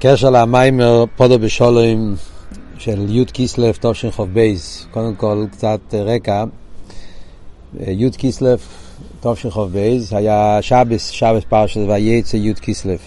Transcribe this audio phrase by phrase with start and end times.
[0.00, 2.14] בקשר למיימר פודו בשולם
[2.78, 4.52] של י' כיסלף תשכ"ב,
[4.90, 6.44] קודם כל קצת רקע.
[7.80, 8.60] י' כיסלף
[9.20, 13.00] תשכ"ב היה שבס, שבס פרשת וייצא י' כיסלף.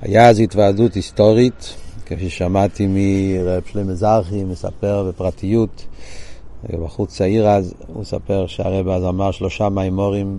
[0.00, 1.74] היה אז התוועדות היסטורית,
[2.06, 5.86] כפי ששמעתי מרב שלמה מזרחי, מספר בפרטיות,
[6.84, 10.38] בחור צעיר אז, הוא מספר שהרב אז אמר שלושה מימורים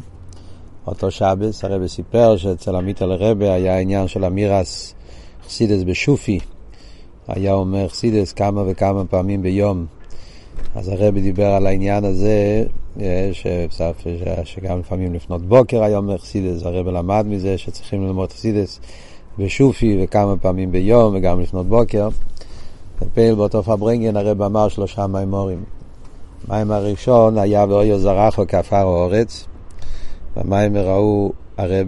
[0.87, 4.93] אותו שבס, הרב סיפר שאצל עמית אל הרבה היה עניין של אמירס
[5.47, 6.39] חסידס בשופי,
[7.27, 9.85] היה אומר חסידס כמה וכמה פעמים ביום.
[10.75, 12.65] אז הרבי דיבר על העניין הזה,
[13.01, 14.03] אה, שבסף,
[14.43, 18.79] שגם לפעמים לפנות בוקר היה אומר חסידס, הרבי למד מזה שצריכים ללמוד חסידס
[19.39, 22.09] בשופי וכמה פעמים ביום וגם לפנות בוקר.
[23.01, 25.63] ופעיל באותו פברנגן הרבי אמר שלושה מימורים.
[26.47, 29.45] המים הראשון היה ואויו זרחו כעפר האורץ.
[30.35, 31.87] במיימר ההוא הרב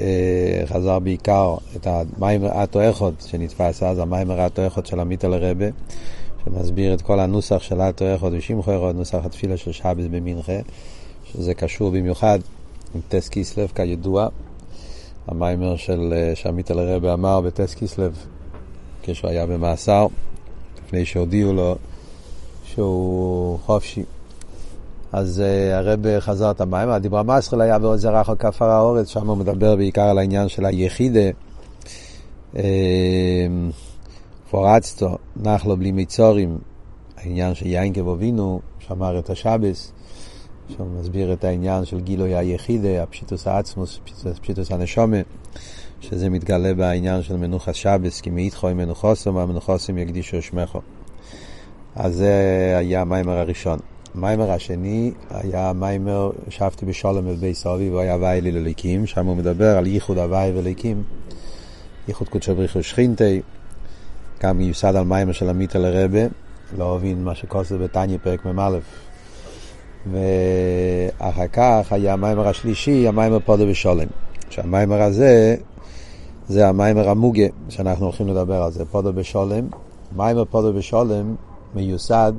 [0.00, 5.32] אה, חזר בעיקר את המיימר אטו אחד שנתפס אז, המיימר אטו אחד של עמית אל
[5.32, 5.66] הרבה,
[6.44, 10.58] שמסביר את כל הנוסח של אטו אחד ושמחו אחד, נוסח התפילה של שבס במנחה,
[11.24, 12.38] שזה קשור במיוחד
[12.94, 14.28] עם טס קיסלב כידוע.
[15.26, 18.26] המיימר של אה, שעמית אל הרבה אמר בטס קיסלב,
[19.02, 20.06] כשהוא היה במאסר,
[20.86, 21.76] לפני שהודיעו לו
[22.64, 24.02] שהוא חופשי.
[25.12, 29.26] אז uh, הרב חזר את המים, הדיבר מסחל היה ועוד זרח על כפר האורץ, שם
[29.26, 31.30] הוא מדבר בעיקר על העניין של היחידה.
[32.56, 32.62] אה,
[34.50, 36.58] פורצתו, נחלו בלי מיצורים,
[37.16, 39.92] העניין של יין כבובינו, שמר את השבס,
[40.76, 44.00] שם מסביר את העניין של גילוי היחידה, הפשיטוס העצמוס,
[44.40, 45.16] פשיטוס הנשומה,
[46.00, 50.80] שזה מתגלה בעניין של מנוחת שבס, כי מאיתכו עם מנוחוסם, והמנוחוסם יקדישו שמכו.
[51.96, 53.78] אז זה היה המיימר הראשון.
[54.14, 59.36] המיימר השני היה מיימר, ישבתי בשולם אל בי סובי והוא היה הוואי לליקים, שם הוא
[59.36, 61.02] מדבר על ייחוד הוואי וליקים,
[62.08, 63.40] ייחוד קודשו בריחו שכינתי,
[64.42, 66.20] גם מיוסד על מיימר של עמית אל הרבה,
[66.78, 68.78] לא הבין מה שכוסף בתניא פרק מ"א.
[70.10, 74.06] ואחר כך היה המיימר השלישי, המיימר פודו בשולם.
[74.50, 75.56] שהמאמר הזה
[76.48, 79.66] זה המאמר המוגה שאנחנו הולכים לדבר על זה, פדה בשלום.
[80.16, 81.34] מאמר פדה בשלום
[81.74, 82.32] מיוסד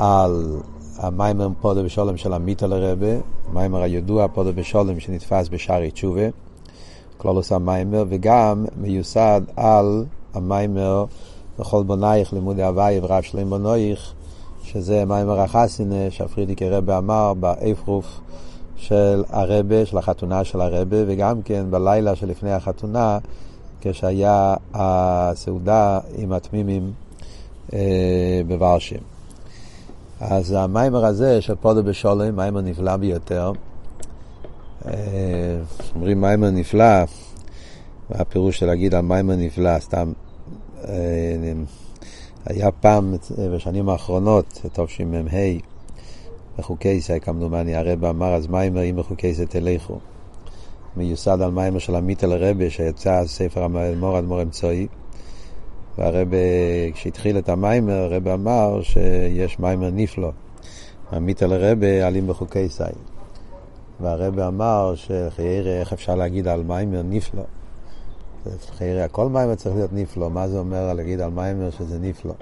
[0.00, 0.56] על
[0.96, 3.06] המאמר פדה בשלום של המיטעלער רבי,
[3.50, 6.22] המאמר הידוע פדה בשלום שנדפס בשערי תשובה,
[7.16, 11.04] כללות המאמר, וגם מיוסד על המאמר
[11.58, 14.12] וכל בניך לימודי הוי' ורב שלום בניך,
[14.62, 18.20] שזה מאמר החתונה שה פרידיקער רבי אמר ב אויפרוף
[18.76, 23.18] של הרבה, של החתונה של הרבה, וגם כן בלילה שלפני החתונה,
[23.80, 26.92] כשהיה הסעודה עם התמימים
[27.72, 29.09] אה, בוורשים.
[30.20, 33.52] אז המיימר הזה של פודו בשולם, מיימר נפלא ביותר.
[34.86, 34.92] אה,
[35.94, 37.04] אומרים מיימר נפלא,
[38.10, 40.12] מה הפירוש של להגיד על מיימר נפלא, סתם.
[40.84, 40.94] אה,
[42.46, 43.14] היה פעם,
[43.54, 45.40] בשנים האחרונות, תשמ"ה,
[46.58, 49.98] בחוקותי, כמדומני, הרבי אמר, אז מאמר אם בחוקותי תלכו.
[50.96, 54.86] מיוסד על מאמר של ה מיטעלער רבי, שיצא ספר מאמרי אדמו"ר אמצעי.
[56.00, 56.28] והרבי,
[56.94, 60.30] כשהתחיל את המאמר, הרבי אמר שיש מאמר נפלא.
[61.12, 62.84] ה מיטעלער רבי על אם בחוקותי.
[64.00, 67.42] והרבי אמר שחיירי, איך אפשר להגיד על מיימר נפלא?
[68.76, 70.30] חיירי, הכל מיימר צריך להיות נפלא.
[70.30, 72.34] מה זה אומר להגיד על מאמר שזה נפלא?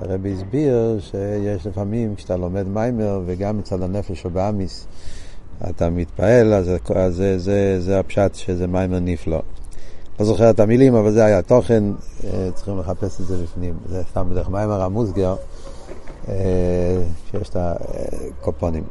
[0.00, 4.86] הרבי הסביר שיש לפעמים, כשאתה לומד מאמר, וגם מצד הנפש הבהמית,
[5.70, 9.42] אתה מתפעל, אז, אז זה, זה, זה הפשט שזה מאמר נפלא.
[10.20, 11.84] לא זוכר את המילים, אבל זה היה תוכן,
[12.24, 13.74] אה, צריכים לחפש את זה בפנים.
[13.88, 15.34] זה סתם בדרך מאמר המוסגר,
[16.28, 16.34] אה,
[17.30, 18.84] שיש את הקופונים.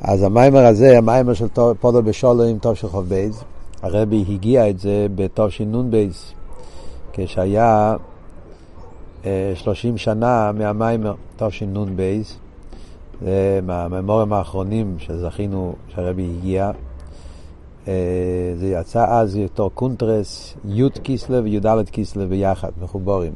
[0.00, 1.46] אז המיימר הזה, המיימר של
[1.80, 3.42] פודו בשולו טוב של חוב בייז,
[3.82, 6.32] הרבי הגיע את זה בטוב של נון בייז,
[7.12, 7.96] כשהיה
[9.24, 12.36] אה, שלושים שנה מהמיימר טוב של נון בייז.
[13.22, 16.70] זה מהמאמרים האחרונים שזכינו שהרבי הגיה.
[17.88, 17.92] אה,
[18.58, 23.32] זה יצא אז יחד קונטרס, י' כסלו וי"ד כסלו ביחד, מחוברים.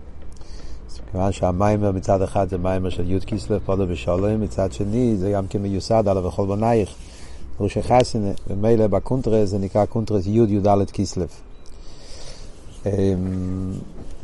[1.13, 5.47] כיוון שהמאמר מצד אחד זה מאמר של י' כסלו, פדה בשלום, מצד שני זה גם
[5.47, 6.95] כמיוסד עליו וכל בניך,
[7.61, 11.29] דרושי חתונה, וממילא בקונטרס זה נקרא קונטרס י' י"ד כסלו.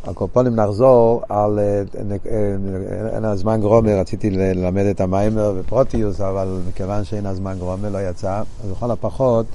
[0.04, 1.82] על כל פנים נחזור על, אה,
[3.16, 8.42] אין הזמן גרמא, רציתי ללמד את המאמר בפרטיות, אבל מכיוון שאין הזמן גרמא לא יצא,
[8.64, 9.46] אז לכל הפחות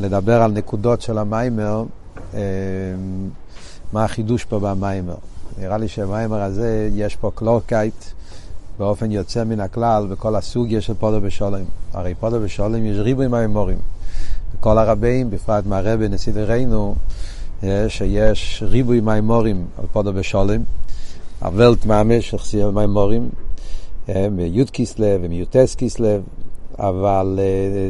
[0.00, 1.84] לדבר על נקודות של המאמר,
[2.34, 2.40] אה,
[3.92, 5.14] מה החידוש פה במאמר.
[5.58, 8.04] נראה לי שבמאמר הזה יש פה קלארקייט
[8.78, 11.64] באופן יוצא מן הכלל בכל הסוגיה של פדה בשלום.
[11.92, 13.78] הרי פדה בשלום יש ריבוי מאמרים.
[14.60, 16.94] כל הרביים, בפרט מהרבי נשיא דורנו,
[17.88, 20.62] שיש ריבוי מימורים על פודו בשולם,
[21.40, 23.28] הוולט ממש, החסיר מימורים,
[24.08, 26.08] מי"ד כסלו ומי"ט כסלו,
[26.78, 27.38] אבל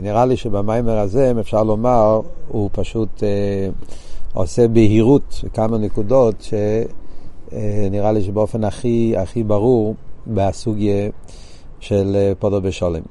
[0.03, 3.23] נראה לי שבמיימר הזה, אם אפשר לומר, הוא פשוט
[4.35, 6.49] עושה בהירות כמה נקודות
[7.53, 9.95] שנראה לי שבאופן הכי, הכי ברור
[10.27, 11.11] בסוגיה
[11.81, 13.03] של פודו בשולם.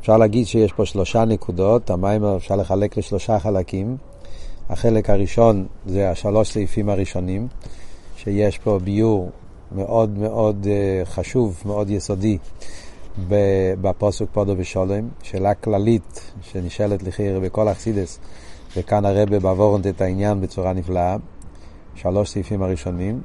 [0.00, 3.96] אפשר להגיד שיש פה שלושה נקודות, המיימר אפשר לחלק לשלושה חלקים.
[4.68, 7.48] החלק הראשון זה השלוש סעיפים הראשונים,
[8.16, 9.30] שיש פה ביור
[9.72, 12.38] מאוד מאוד אה, חשוב, מאוד יסודי
[13.80, 18.18] בפוסק פודו ושולם, שאלה כללית שנשאלת לחייר בכל אכסידס,
[18.76, 21.16] וכאן הרבה בעבורנט את העניין בצורה נפלאה,
[21.94, 23.20] שלוש סעיפים הראשונים.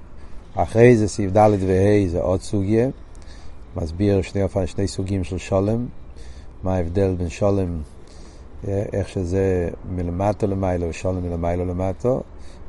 [0.55, 2.89] אחרי זה סעיף ד' וה' זה עוד סוגיה,
[3.75, 5.85] מסביר שני, שני סוגים של שולם,
[6.63, 7.81] מה ההבדל בין שולם
[8.67, 12.21] איך שזה מלמטו למיילו ושולם מלמיילו למטו.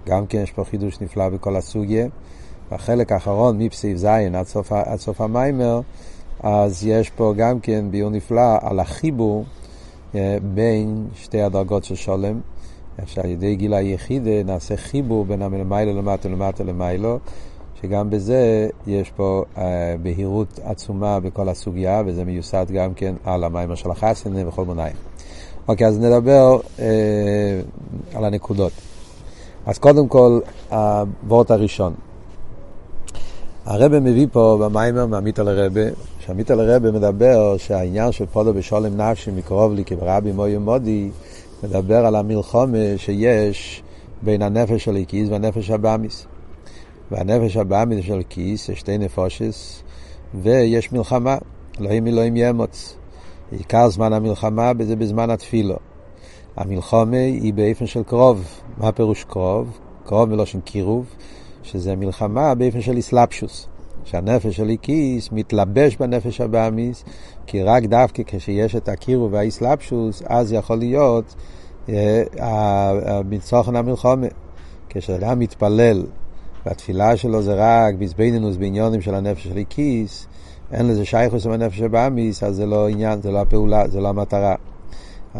[0.06, 2.06] גם כן יש פה חידוש נפלא בכל הסוגיה.
[2.72, 5.80] בחלק האחרון, מפסעיף זין עד סוף, עד סוף המיימר,
[6.44, 9.44] אז יש פה גם כן ביור נפלא על החיבור
[10.14, 12.40] אה, בין שתי הדרגות של שולם.
[13.06, 17.18] שעל ידי גיל היחידה נעשה חיבור בין המלמיילו למטו למטו למיילו,
[17.82, 23.74] שגם בזה יש פה אה, בהירות עצומה בכל הסוגיה, וזה מיוסד גם כן על המיימר
[23.74, 24.96] של החסנה וכל מוניים.
[25.68, 27.60] אוקיי, אז נדבר אה,
[28.14, 28.72] על הנקודות.
[29.66, 31.94] אז קודם כל, הוורט הראשון.
[33.66, 35.80] הרבה מביא פה במיימר מעמית על הרבה,
[36.20, 41.10] שעמית על הרבה מדבר שהעניין של פודו בשולם נפשי מקרוב לי כברבי מויה מודי,
[41.62, 43.82] מדבר על המלחומה שיש
[44.22, 46.26] בין הנפש של הקיס והנפש הבאמיס.
[47.10, 49.82] והנפש הבאמיס של הקיס זה שתי נפושס,
[50.34, 51.36] ויש מלחמה,
[51.80, 52.96] אלוהים אלוהים ימוץ.
[53.50, 55.76] עיקר זמן המלחמה זה בזמן התפילו.
[56.56, 58.44] המלחומה היא באופן של קרוב.
[58.78, 59.78] מה פירוש קרוב?
[60.06, 61.06] קרוב מלושן קירוב,
[61.64, 63.68] שזה מלחמה באופן של איסלפשוס.
[64.04, 67.04] שהנפש של איקיס מתלבש בנפש הבאמיס,
[67.46, 71.34] כי רק דווקא כשיש את הקירוב והאיסלפשוס, אז יכול להיות
[71.88, 74.26] אה, מצוכן המלחומה.
[74.88, 76.06] כשאדם מתפלל,
[76.66, 80.26] והתפילה שלו זה רק בזבנינוס בעניונים של הנפש של איקיס,
[80.72, 84.08] אין לזה שייכוס עם הנפש הבאמיס, אז זה לא עניין, זה לא הפעולה, זה לא
[84.08, 84.54] המטרה.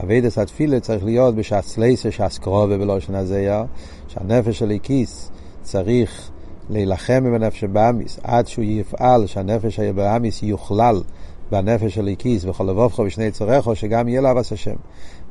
[0.05, 3.65] אבידס התפילה צריך להיות בשעת סלייסה, שעת קרובה בלושן הזיה,
[4.09, 5.31] שהנפש של איקיס
[5.65, 6.31] צריך
[6.71, 11.03] להילחם עם הנפש הבאמיס עד שהוא יפעל, שהנפש הבאמיס יוכלל
[11.51, 14.77] בנפש של איקיס וכל לבובכו ושני צורךו, שגם יהיה לו אבס השם.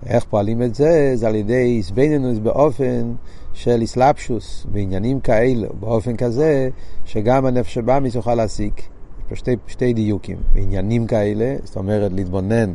[0.05, 1.11] איך פועלים את זה?
[1.15, 3.13] זה על ידי איסבנינוס באופן
[3.53, 6.69] של איסלפשוס, בעניינים כאלה, באופן כזה
[7.05, 8.81] שגם הנפש הבאמיס יוכל להסיק.
[9.29, 12.73] פה שתי, שתי דיוקים, בעניינים כאלה, זאת אומרת להתבונן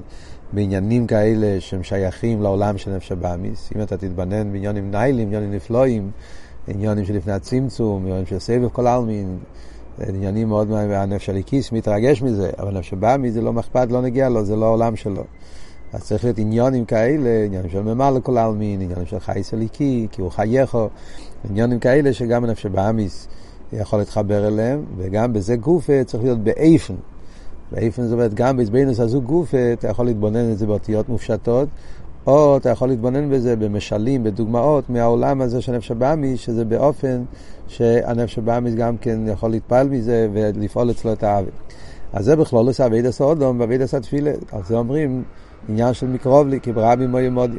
[0.53, 3.71] בעניינים כאלה שהם שייכים לעולם של נפש הבאמיס.
[3.77, 6.11] אם אתה תתבונן בעניינים ניילים, עניינים נפלואים,
[6.69, 9.39] עניינים שלפני הצמצום, עניינים של סבב כל העלמין,
[10.09, 14.45] עניינים מאוד מהנפש הליקיס, מתרגש מזה, אבל נפש הבאמיס זה לא מכפת, לא נגיע לו,
[14.45, 15.25] זה לא העולם שלו.
[15.93, 20.23] אז צריך להיות עניונים כאלה, עניינים של ממלא לכל העלמין, עניינים של חייס הליקי, כי
[20.23, 20.89] הוא חייכו,
[21.51, 23.29] עניינים כאלה שגם הנפש הבאמיס
[23.73, 26.95] יכול להתחבר אליהם, וגם בזה גופה צריך להיות באיפן.
[27.73, 31.69] באיפן זאת אומרת, גם בעזבנוס הזו גופה, אתה יכול להתבונן את זה באותיות מופשטות,
[32.29, 37.23] או אתה יכול להתבונן בזה במשלים, בדוגמאות מהעולם הזה של נפש הבאמיס, שזה באופן
[37.69, 41.51] שהנפש הבאמיס גם כן יכול להתפעל מזה ולפעול אצלו את העוול.
[42.13, 44.31] אז זה בכלול עושה אביד עשה אודום ואביד עשה תפילה.
[44.53, 45.23] על זה אומרים
[45.69, 47.59] עניין של מקרוב לי, כי ברבי מויה מודי.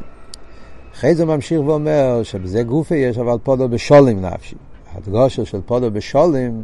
[0.94, 4.56] אחרי זה ממשיך ואומר שבזה גופה יש אבל פודו בשולם נפשי.
[4.94, 6.62] הדגושה של פודו בשולם,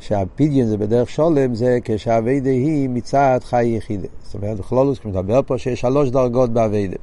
[0.00, 4.08] שהפדיון זה בדרך שולם, זה כשהאביידה היא מצד חי יחידה.
[4.22, 6.96] זאת אומרת, בכלולוס, מדבר פה שיש שלוש דרגות באביידה.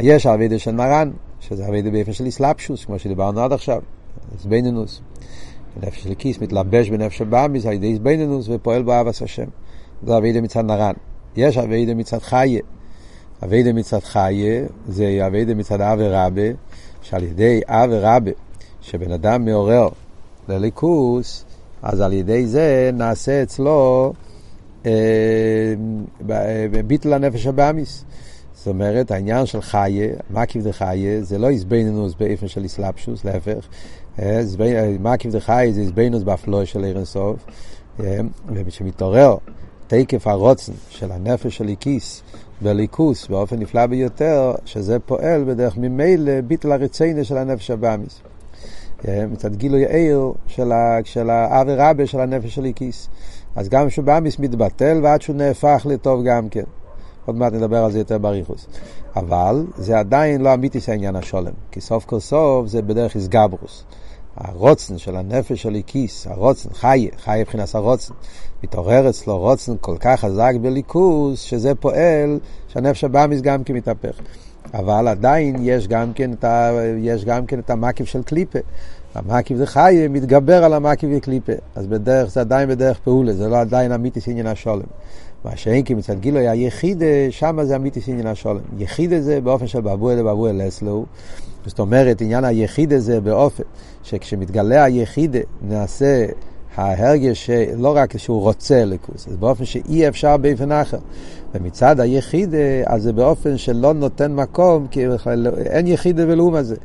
[0.00, 1.10] יש האביידה של מרן,
[1.40, 3.82] שזה אביידה באופן של איסלפשוס, כמו שדיברנו עד עכשיו,
[4.34, 5.00] איסבנינוס.
[5.82, 9.46] נפש של כיס מתלבש בנפש הבאמיס על ידי איסבנינוס ופועל באבס השם.
[10.06, 10.92] זה אביידה מצד מרן.
[11.36, 12.60] יש עבודה מצד חיה.
[13.44, 16.56] עבודה מצד חיה זה עבודה מצד אהבה רבה,
[17.02, 18.30] שעל ידי אהבה רבה
[18.80, 19.88] שבן אדם מעורר
[20.48, 21.44] לאלקות,
[21.82, 24.12] אז על ידי זה נעשה אצלו
[24.86, 24.92] אה,
[26.86, 28.04] ביטול הנפש הבהמית.
[28.54, 33.68] זאת אומרת, העניין של חיה, מקיף דחיה, זה לא התבוננות באופן של התלבשות, להפך.
[35.00, 37.36] מקיף דחיה זה התבוננות בהפלאה של אין סוף.
[38.48, 39.36] וכשמתעורר
[39.86, 42.22] תקף הרוצן של הנפש של איקיס
[42.62, 48.20] בליכוס באופן נפלא ביותר, שזה פועל בדרך ממילא ביטל הרצינה של הנפש הבאמיס.
[49.08, 50.32] מצד גילוי העיר
[51.04, 53.08] של האבי רבה של הנפש של איקיס.
[53.56, 56.64] אז גם שבאמיס מתבטל ועד שהוא נהפך לטוב גם כן.
[57.26, 58.66] עוד מעט נדבר על זה יותר בריחוס.
[59.16, 63.84] אבל זה עדיין לא אמיתיס העניין השולם, כי סוף כל סוף זה בדרך איסגברוס.
[64.36, 68.14] הרוצן של הנפש של הכיס, הרוצן, חיה, חיה מבחינת הרוצן,
[68.62, 72.38] מתעורר אצלו רוצן כל כך חזק בליכוס, שזה פועל
[72.72, 74.20] שהנפש הבאמיס גם כן מתהפך.
[74.74, 76.70] אבל עדיין יש גם כן את, ה,
[77.46, 78.58] כן את המקיף של קליפה.
[79.14, 81.52] המקיף זה חי, מתגבר על המקיף וקליפה.
[81.74, 84.86] אז בדרך, זה עדיין בדרך פעולה, זה לא עדיין אמיתיס עניין השולם.
[85.44, 88.60] מה שאין כי מצד גילוי היחידה, שם זה אמיתיס עניין השולם.
[88.78, 91.06] יחידה זה באופן של באבוי לבאבוי לסלו.
[91.66, 93.62] זאת אומרת, עניין היחידה זה באופן
[94.02, 96.26] שכשמתגלה היחידה נעשה
[96.76, 100.98] ההרגש לא רק שהוא רוצה ליכוס, זה באופן שאי אפשר באופן אחר.
[101.54, 102.54] ומצד היחיד,
[102.86, 105.06] אז זה באופן שלא נותן מקום, כי
[105.66, 106.76] אין יחיד ולאום הזה.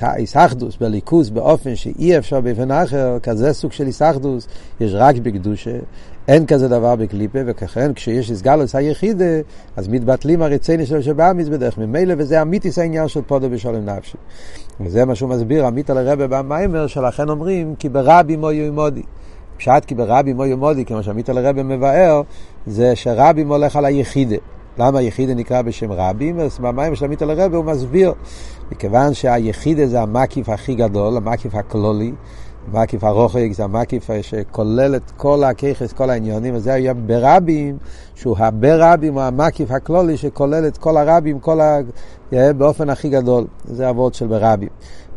[0.00, 4.48] האיסאחדוס בליכוס באופן שאי אפשר באופן אחר, כזה סוג של איסאחדוס,
[4.80, 5.78] יש רק בקדושה,
[6.30, 9.22] אין כזה דבר בקליפה, וכן כשיש איסגלוס היחיד,
[9.76, 14.16] אז מתבטלים הרצייני של שבאמיס בדרך ממילא, וזה אמיתיס העניין של פודו בשולם נפשי.
[14.80, 19.02] וזה מה שהוא מסביר, עמית על הרבה במיימר, שלכן אומרים, כי ברבי מויו מודי.
[19.56, 22.22] פשט כי ברבי מויו מודי, כמו שעמית על הרבה מבאר,
[22.66, 24.36] זה שרבי הולך על היחידה.
[24.78, 26.32] למה היחידה נקרא בשם רבי?
[26.40, 28.12] אז במים של עמית על הרבה הוא מסביר,
[28.72, 32.12] מכיוון שהיחידה זה המקיף הכי גדול, המקיף הכלולי,
[32.72, 37.76] המקיף הרוחק זה המקיף שכולל את כל הככס, כל העניונים, וזה היה ברבים,
[38.14, 41.78] שהוא הברבים, הוא המקיף הכלולי שכולל את כל הרבים, כל ה...
[42.32, 44.68] באופן הכי גדול, זה אבות של ברבים.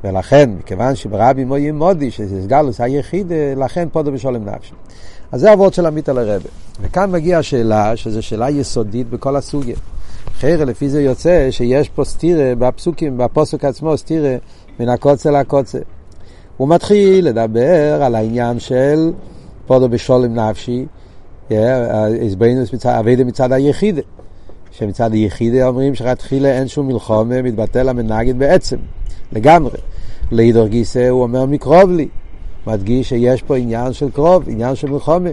[0.04, 4.74] ולכן, מכיוון שברבי מוי מודי, שזה סגלוס היחיד, לכן פודו בשולם נפשי.
[5.32, 6.50] אז זה אבות של עמית על הרבה.
[6.82, 9.76] וכאן מגיעה השאלה, שזו שאלה יסודית בכל הסוגיה.
[10.40, 14.36] חיירה, לפי זה יוצא שיש פה סטירה בפסוקים, בפוסק עצמו, סטירה
[14.80, 15.80] מן הקוצה לקוצה.
[16.58, 19.12] הוא מתחיל לדבר על העניין של
[19.68, 20.86] פודו בשולם נפשי,
[22.86, 24.02] אבידה מצד היחידה.
[24.72, 28.78] שמצד היחידה אומרים שרק תחילה אין שום מלחומה, מתבטל המנגד בעצם,
[29.32, 29.78] לגמרי.
[30.32, 32.08] לאידור גיסא הוא אומר מקרוב לי,
[32.68, 35.30] מדגיש שיש פה עניין של קרוב, עניין של מלחומה.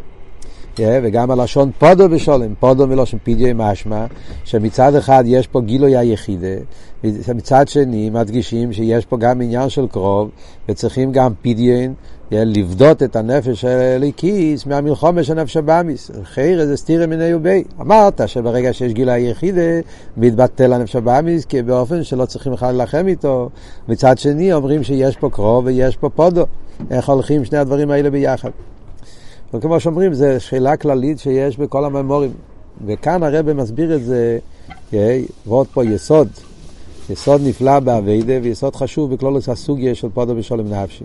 [0.76, 4.06] Yeah, וגם הלשון פודו בשולם, פודו מלושן פידיו משמע,
[4.44, 6.56] שמצד אחד יש פה גילוי היחידה,
[7.34, 10.30] מצד שני מדגישים שיש פה גם עניין של קרוב,
[10.68, 11.94] וצריכים גם פידיין,
[12.32, 16.10] לבדות את הנפש הליקיס מהמלחומה של נפש הבאמיס.
[16.24, 17.64] חיירה זה סתירה מיני ובי.
[17.80, 19.60] אמרת שברגע שיש גילה יחידה,
[20.16, 23.48] מתבטל הנפש הבאמיס, כי באופן שלא צריכים בכלל להילחם איתו.
[23.88, 26.46] מצד שני אומרים שיש פה קרוב ויש פה פודו.
[26.90, 28.50] איך הולכים שני הדברים האלה ביחד?
[29.54, 32.30] וכמו שאומרים, זו שאלה כללית שיש בכל הממורים.
[32.86, 34.38] וכאן הרב מסביר את זה,
[35.46, 36.28] ועוד פה יסוד.
[37.10, 41.04] יסוד נפלא בעבודה ויסוד חשוב בכללות הסוגיה של פדה בשלום נפשי.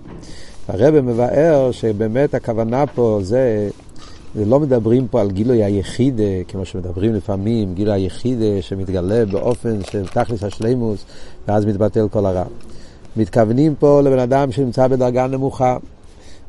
[0.67, 3.69] הרבי מבאר שבאמת הכוונה פה זה,
[4.35, 10.07] זה לא מדברים פה על גילוי היחידה, כמו שמדברים לפעמים, גילוי היחידה שמתגלה באופן של
[10.07, 11.05] תכלית השלימות,
[11.47, 12.43] ואז מתבטל כל הרע.
[13.17, 15.77] מתכוונים פה לבן אדם שנמצא בדרגה נמוכה,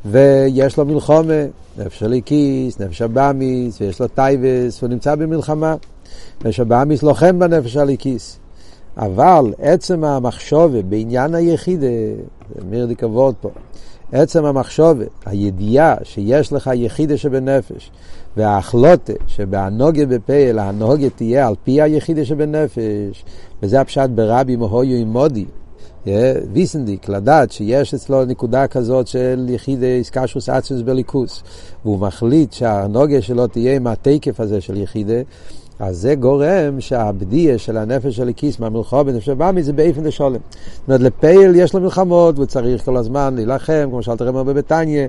[0.05, 1.45] ויש לו מלחמה,
[1.79, 5.75] נפש האלקית, נפש הבהמית, ויש לו תאוות, הוא נמצא במלחמה.
[6.45, 8.39] נפש הבאמיס לוחם בנפש הליקיס.
[8.97, 11.83] אבל עצם המחשובה בעניין היחיד,
[12.71, 13.51] מיר די כבוד פה,
[14.13, 17.91] עצם המחשובה, הידיעה שיש לך יחידה שבנפש,
[18.37, 23.25] וההחלוטה שבהנוגה בפעל, ההנוגה תהיה על פי היחידה שבנפש,
[23.63, 25.45] וזה הפשט ברבי מהויו עם מודי,
[26.53, 31.43] ויסנדיק, לדעת שיש אצלו נקודה כזאת של יחידה איסקשוס אציוס בליכוס,
[31.85, 35.21] והוא מחליט שהנוגה שלו תהיה עם התקף הזה של יחידה,
[35.79, 40.33] אז זה גורם שהבדיה של הנפש של הכיס מהמלחמה בנפש הבאמי זה באיפן לשולם.
[40.33, 45.07] זאת אומרת, לפייל יש לו מלחמות, והוא צריך כל הזמן להילחם, כמו שאלת רמר בביתניה,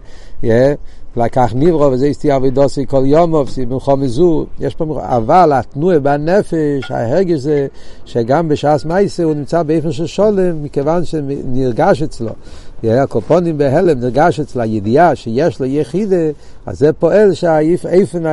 [1.18, 6.92] לקח נברו, וזה הסתיר אבידוסי כל יומוב, מלחמה זו, יש פה מלחמה, אבל התנועה בנפש,
[6.92, 7.68] ההרגש זה
[8.06, 12.32] שגם בשעס מייסה הוא נמצא באיפן של שולם, מכיוון שנרגש אצלו.
[12.84, 16.16] הקופונים בהלם נרגש אצלה ידיעה שיש לו יחידה,
[16.66, 18.24] אז זה פועל שאיפן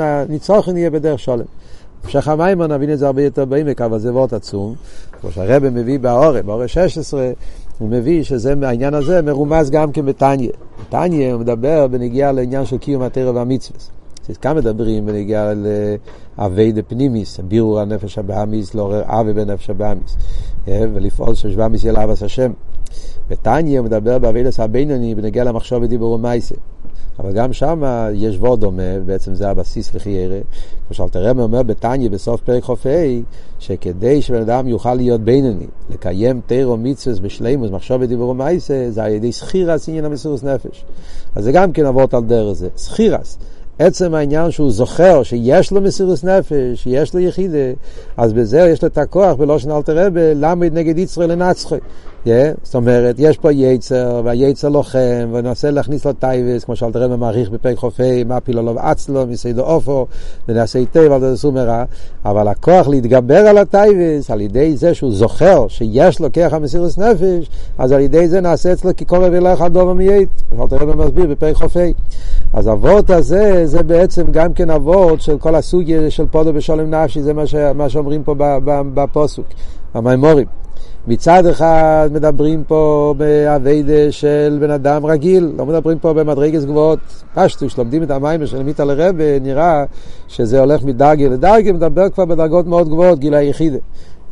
[0.00, 1.44] הניצוחן יהיה בדרך שולם.
[2.04, 4.74] המשך המיימון נבין את זה הרבה יותר בעמק, אבל זה וורט עצום.
[5.20, 7.32] כמו שהרבא מביא באורה, באורה 16,
[7.78, 10.50] הוא מביא שזה, העניין הזה מרומז גם בתניא.
[10.80, 13.78] בתניא הוא מדבר בנגיעה לעניין של קיום התרא והמצווה.
[14.28, 15.52] אז כאן מדברים בנגיעה
[16.38, 20.16] לאבי פנימיס, בירור הנפש הבאמיס, לעורר אבי בנפש הבאמיס,
[20.66, 22.52] ולפעול שבאמיס יהיה לאבס השם.
[23.30, 26.54] בתניא הוא מדבר באבילס הבינוני בנגיע למחשוב ודיבור ומייסה.
[27.18, 27.82] אבל גם שם
[28.14, 30.38] יש וור דומה, בעצם זה הבסיס לחיירה.
[30.86, 33.22] כמו שאלתרם אומר בתניא בסוף פרק חופי,
[33.58, 39.12] שכדי שבן אדם יוכל להיות בינוני, לקיים תירו מצווה בשלימוס, מחשוב ודיבור ומייסה, זה על
[39.12, 40.84] ידי סחירס עניין המסירוס נפש.
[41.34, 42.68] אז זה גם כן אבות על דרך זה.
[42.76, 43.38] סחירס.
[43.78, 47.58] עצם העניין שהוא זוכר שיש לו מסירות נפש, שיש לו יחידה,
[48.16, 51.76] אז בזה יש לו את הכוח בלושן אלתר רבה, למד נגד יצרו לנצחו.
[52.26, 52.28] Yeah,
[52.62, 57.50] זאת אומרת, יש פה יצר, והיצר לוחם, וננסה להכניס לו טייבס, כמו שאלתר רבה מעריך
[57.50, 60.06] בפי חופי, מה פילו לו אצלו, מסיידו אופו,
[60.48, 61.84] ונעשה היטב זה סומרה, מרע,
[62.24, 67.50] אבל הכוח להתגבר על הטייבס, על ידי זה שהוא זוכר שיש לו כרך המסירות נפש,
[67.78, 70.28] אז על ידי זה נעשה אצלו כקורב אלך הדובר מייט,
[70.60, 71.92] אלתר רבה מסביר בפי חופי.
[72.52, 77.22] אז אבות הזה, זה בעצם גם כן אבות של כל הסוגיה של פודו בשולם נפשי,
[77.22, 78.34] זה מה, ש, מה שאומרים פה
[78.94, 79.46] בפוסוק,
[79.94, 80.63] במימורים.
[81.06, 86.98] מצד אחד מדברים פה באביידה של בן אדם רגיל, לא מדברים פה במדרגס גבוהות.
[87.34, 89.84] פשטו, שלומדים את המים של מיטה לרבה, נראה
[90.28, 93.78] שזה הולך מדרגה לדרגה, מדבר כבר בדרגות מאוד גבוהות, גיל היחידה.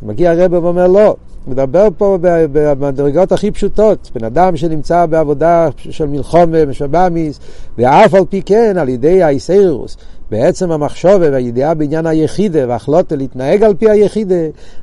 [0.03, 1.15] מגיע הרבה ואומר לא,
[1.47, 7.39] מדבר פה במדרגות הכי פשוטות, בן אדם שנמצא בעבודה של מלחומה, משבמיס,
[7.77, 9.97] ואף על פי כן, על ידי האיסיירוס,
[10.33, 14.35] בעצם המחשובה והידיעה בעניין היחידה והחלוטה להתנהג על פי היחידה,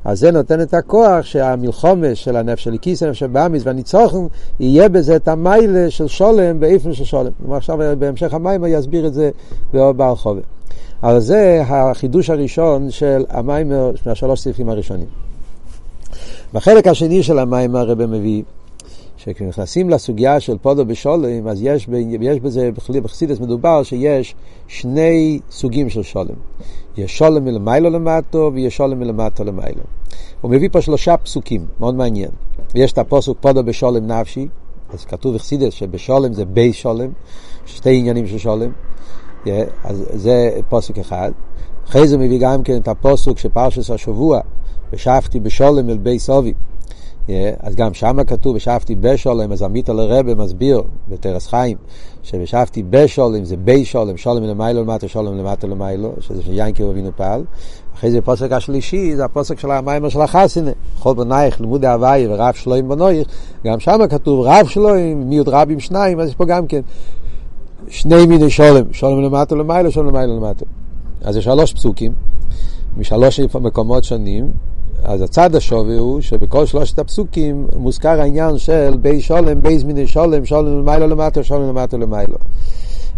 [0.04, 4.26] אז זה נותן את הכוח שהמלחומה של הנפש של כיס הנפש הבאמיס והניצוחן,
[4.60, 7.30] יהיה בזה את המיילה של שולם באיפן של שולם.
[7.52, 9.30] עכשיו בהמשך המים יסביר את זה
[9.72, 10.40] בהרחובה.
[11.02, 15.06] אבל זה החידוש הראשון של המיימר, מהשלוש סעיפים הראשונים.
[16.54, 18.42] בחלק השני של המים הרב מביא
[19.24, 21.88] כשנכנסים לסוגיה של פודו בשולם, אז יש,
[22.20, 22.70] יש בזה,
[23.02, 24.34] בחסידס מדובר שיש
[24.68, 26.34] שני סוגים של שולם.
[26.96, 29.82] יש שולם מלמיילו למטו ויש שולם מלמטו למיילו.
[30.40, 32.30] הוא מביא פה שלושה פסוקים, מאוד מעניין.
[32.74, 34.48] ויש את הפוסוק פודו בשולם נפשי,
[34.90, 37.10] אז כתוב בחסידס שבשולם זה בי שולם,
[37.66, 38.72] שתי עניינים של שולם.
[39.84, 41.32] אז זה פוסק אחד.
[41.88, 44.40] אחרי זה מביא גם כן את הפוסוק שפרשס השבוע,
[44.92, 46.52] ושבתי בשולם אל בי סובי.
[47.60, 51.76] אז גם שם כתוב, ושבתי בשולם, אז עמית על הרבה מסביר בטרס חיים,
[52.22, 57.10] שבשבתי בשולם זה בי שולם, שולם למיילו למטה, שולם למטה למיילו, שזה של יינקי אבינו
[57.16, 57.44] פעל.
[57.94, 62.54] אחרי זה הפוסק השלישי, זה הפוסק של המיימר של החסינה, כל בנייך, לימוד ההוואי ורב
[62.54, 63.28] שלוים בנויך,
[63.64, 66.80] גם שם כתוב רב שלוים, מיעוט רבים שניים, אז יש פה גם כן
[67.88, 70.64] שני מיני שולם, שולם למטה למיילו, שולם למיילו למטה.
[71.22, 72.12] אז יש שלוש פסוקים,
[72.96, 74.50] משלוש מקומות שונים,
[75.04, 80.44] אז הצד השווה הוא שבכל שלושת הפסוקים מוזכר העניין של בי שלום, בי זמיני שלום,
[80.44, 82.36] שלום למעלה למטה, שלום למטה למעלה.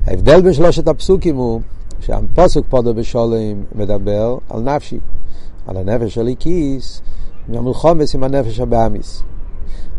[0.06, 1.60] ההבדל בין שלושת הפסוקים הוא
[2.00, 4.98] שהפסוק פדה בשלום מדבר על נפשי,
[5.66, 7.02] על הנפש של האלקית,
[7.48, 9.22] מהמלחמות עם הנפש הבהמית.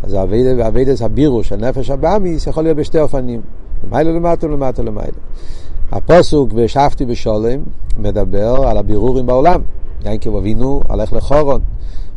[0.03, 0.13] אז
[0.59, 3.41] העבודת הבירור, הנפש הבהמית, יכול להיות בשתי אופנים,
[3.83, 5.17] למעלה למטה ולמטה למעלה.
[5.95, 7.59] הפוסוק ושבתי בשולם
[7.97, 9.61] מדבר על הבירורים בעולם.
[10.05, 11.61] יעקב אבינו הולך לחורון,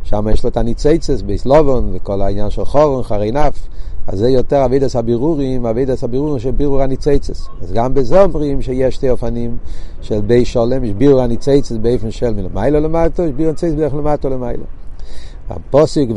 [0.03, 3.67] שם יש לו את הניציצס ביסלובון וכל העניין של חורון, חרי נף,
[4.07, 7.47] אז זה יותר אבידס הבירורים, אבידס הבירורים של בירור הניציצס.
[7.61, 9.57] אז גם בזה אומרים שיש שתי אופנים
[10.01, 14.29] של בי שולם, יש בירור הניציצס באופן של מלמיילו למטו, יש בירור הניציצס באופן למטו
[14.29, 14.63] למיילו.
[15.49, 16.09] הפוסיק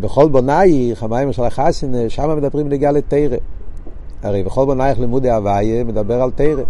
[0.00, 3.36] בכל בונייך, המים של החסין, שם מדברים נגיע לתרא.
[4.22, 6.62] הרי בכל בונייך לימודי הוויה מדבר על תרא.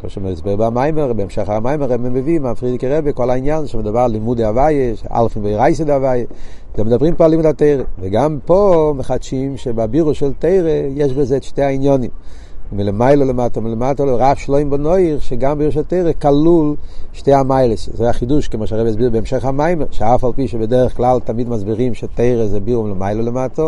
[0.00, 4.94] כמו שמסבר במיימר, בהמשך המיימר הם מביאים, מהפרידיקי רבי, כל העניין שמדבר על לימודי הוויה,
[5.12, 6.24] אלפים ואירייסד הוויה,
[6.78, 7.82] ומדברים פה על לימוד התרא.
[7.98, 12.10] וגם פה מחדשים שבבירו של תרא יש בזה את שתי העניונים.
[12.72, 16.74] מלמיילו למטה, מלמטה לרב שלוים בנויר, שגם בירוש התרא כלול
[17.12, 17.88] שתי המיילס.
[17.94, 22.46] זה החידוש, כמו שהרב הסביר בהמשך המיימר, שאף על פי שבדרך כלל תמיד מסבירים שתרא
[22.46, 23.62] זה בירו מלמיילו למטה,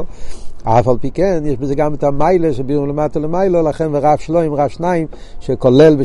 [0.69, 4.55] אף על פי כן, יש בזה גם את המיילה שבירו למטה למיילו, לכן ורב שלוים,
[4.55, 5.07] רב שניים,
[5.41, 5.97] שכולל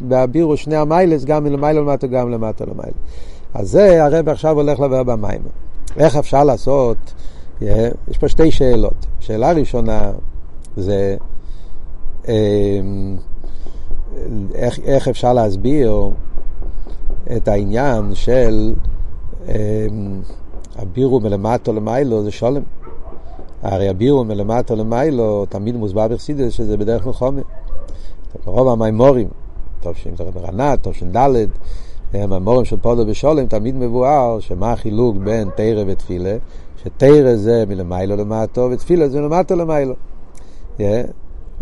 [0.00, 2.96] בבירו שני המיילס, גם מלמיילו למטה, גם למטה למיילו.
[3.54, 5.40] אז זה הרב עכשיו הולך לבר במים.
[5.96, 6.96] איך אפשר לעשות?
[7.60, 9.06] יש פה שתי שאלות.
[9.20, 10.10] שאלה ראשונה
[10.76, 11.16] זה
[12.28, 13.16] אמ,
[14.54, 16.10] איך, איך אפשר להסביר
[17.36, 18.74] את העניין של
[19.48, 19.52] אמ,
[20.76, 22.62] הבירו מלמטה למיילו זה שולם.
[23.62, 27.40] הרי הבירו מלמטה למיילו תמיד מוסבר בחסידס שזה בדרך מלחומה.
[28.44, 29.28] רוב המימורים,
[29.80, 31.16] טוב שאם זה ברנת, טוב ש"ד,
[32.14, 36.36] המימורים של פודו בשולם תמיד מבואר שמה החילוק בין תרא ותפילה,
[36.82, 39.94] שתרא זה מלמיילו למטו ותפילה זה מלמטה למיילו.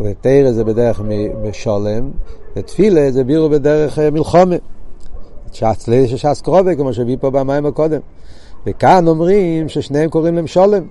[0.01, 1.01] ותרא זה בדרך
[1.43, 2.11] משולם,
[2.57, 4.57] ותפילה זה בירו בדרך אה, מלחומה.
[5.53, 8.01] ש"ס ש"ס קרובה, כמו שהביא פה במים הקודם.
[8.67, 10.83] וכאן אומרים ששניהם קוראים להם שולם.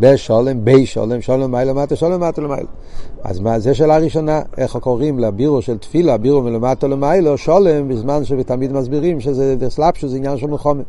[0.00, 2.68] בשולם, בי שולם, שולם מיילה מטה, שולם מטה למיילה.
[3.24, 8.24] אז מה, זה שאלה ראשונה, איך קוראים לבירו של תפילה, בירו מלמטה למיילה, שולם, בזמן
[8.24, 10.82] שתמיד מסבירים שזה סלאפשו, זה עניין של מלחומה.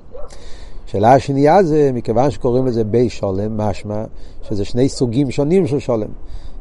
[0.86, 4.04] שאלה השנייה זה, מכיוון שקוראים לזה בי שולם, משמע,
[4.42, 6.08] שזה שני סוגים שונים של שולם.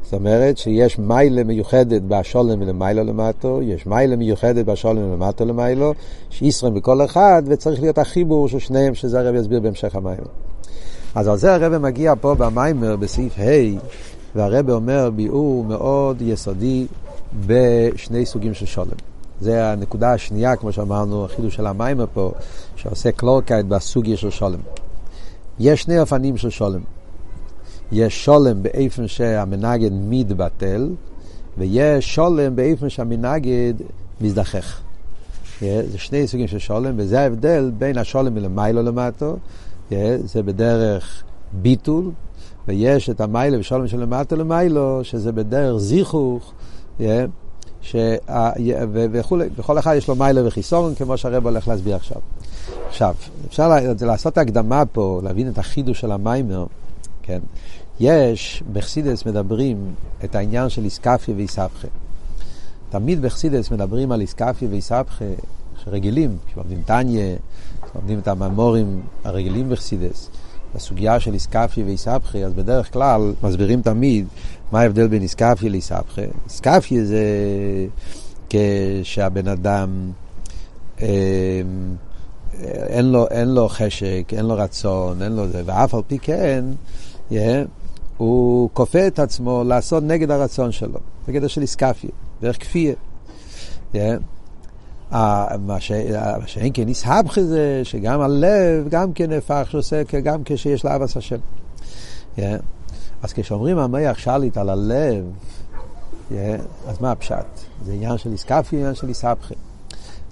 [0.03, 5.93] זאת אומרת שיש מיילה מיוחדת בשולם ולמיילו למטו, יש מיילה מיוחדת בשולם ולמטו למיילו,
[6.31, 10.17] שישראל בכל אחד, וצריך להיות החיבור של שניהם, שזה הרב יסביר בהמשך המים.
[11.17, 13.79] אז על זה הרבי מגיע פה במאמר בסעיף ה',
[14.35, 16.87] והרבי אומר ביאור מאוד יסודי
[17.47, 18.97] בשני סוגים של שלום.
[19.41, 22.33] זה הנקודה השנייה, כמו שאמרנו, החידוש של המאמר פה,
[22.77, 24.59] שעושה קלארקייט בסוגיה של שלום.
[25.59, 26.81] יש שני אופנים של שלום.
[27.93, 30.91] יש שלום באופן שהמנגד מתבטל,
[31.59, 33.75] ויש שולם באיפן שהמנגד
[34.21, 34.81] מזדחך.
[35.61, 39.37] זה שני סוגים של שולם, וזה ההבדל בין השולם מלמיילו למטו,
[40.25, 41.23] זה בדרך
[41.53, 42.11] ביטול,
[42.69, 46.53] ויש את המיילו ושולם של למטו למיילו, שזה בדרך זיכוך,
[49.13, 52.21] וכולי, וכל אחד יש לו מיילו וחיסורון, כמו שהרב הולך להסביר עכשיו.
[52.89, 53.15] עכשיו,
[53.47, 53.71] אפשר
[54.01, 56.67] לעשות הקדמה פה, להבין את החידוש של המיימר,
[57.23, 57.41] כן?
[58.01, 59.95] יש, בחסידס מדברים
[60.25, 61.89] את העניין של איסקפיה ואיסבכה.
[62.91, 65.25] תמיד בחסידס מדברים על איסקפיה ואיסבכה,
[65.85, 67.37] שרגילים, כשלומדים טניה,
[67.97, 70.31] לומדים את הממורים הרגילים בחסידס,
[70.75, 74.27] בסוגיה של איסקפיה ואיסבכה, אז בדרך כלל מסבירים תמיד
[74.73, 76.23] מה ההבדל בין איסקפיה לאיסבכה.
[76.45, 77.25] איסקפיה זה
[78.49, 80.11] כשהבן אדם
[81.03, 81.09] אה,
[82.87, 86.65] אין לו, אין לו חשק, אין לו רצון, אין לו זה, ואף על פי כן,
[87.31, 87.35] yeah,
[88.17, 92.95] הוא כופה את עצמו לעשות נגד הרצון שלו, נגד של איסקפיה, דרך כפייה.
[93.95, 93.97] Yeah.
[95.11, 95.81] מה
[96.47, 101.37] שאין כן נסהבך זה שגם הלב גם כן נהפך שעושה גם כשיש לה אבס השם.
[102.37, 102.41] Yeah.
[103.23, 105.25] אז כשאומרים המח שליט על הלב,
[106.87, 107.47] אז מה הפשט?
[107.85, 109.55] זה עניין של איסקפיה, עניין של איסהבכה.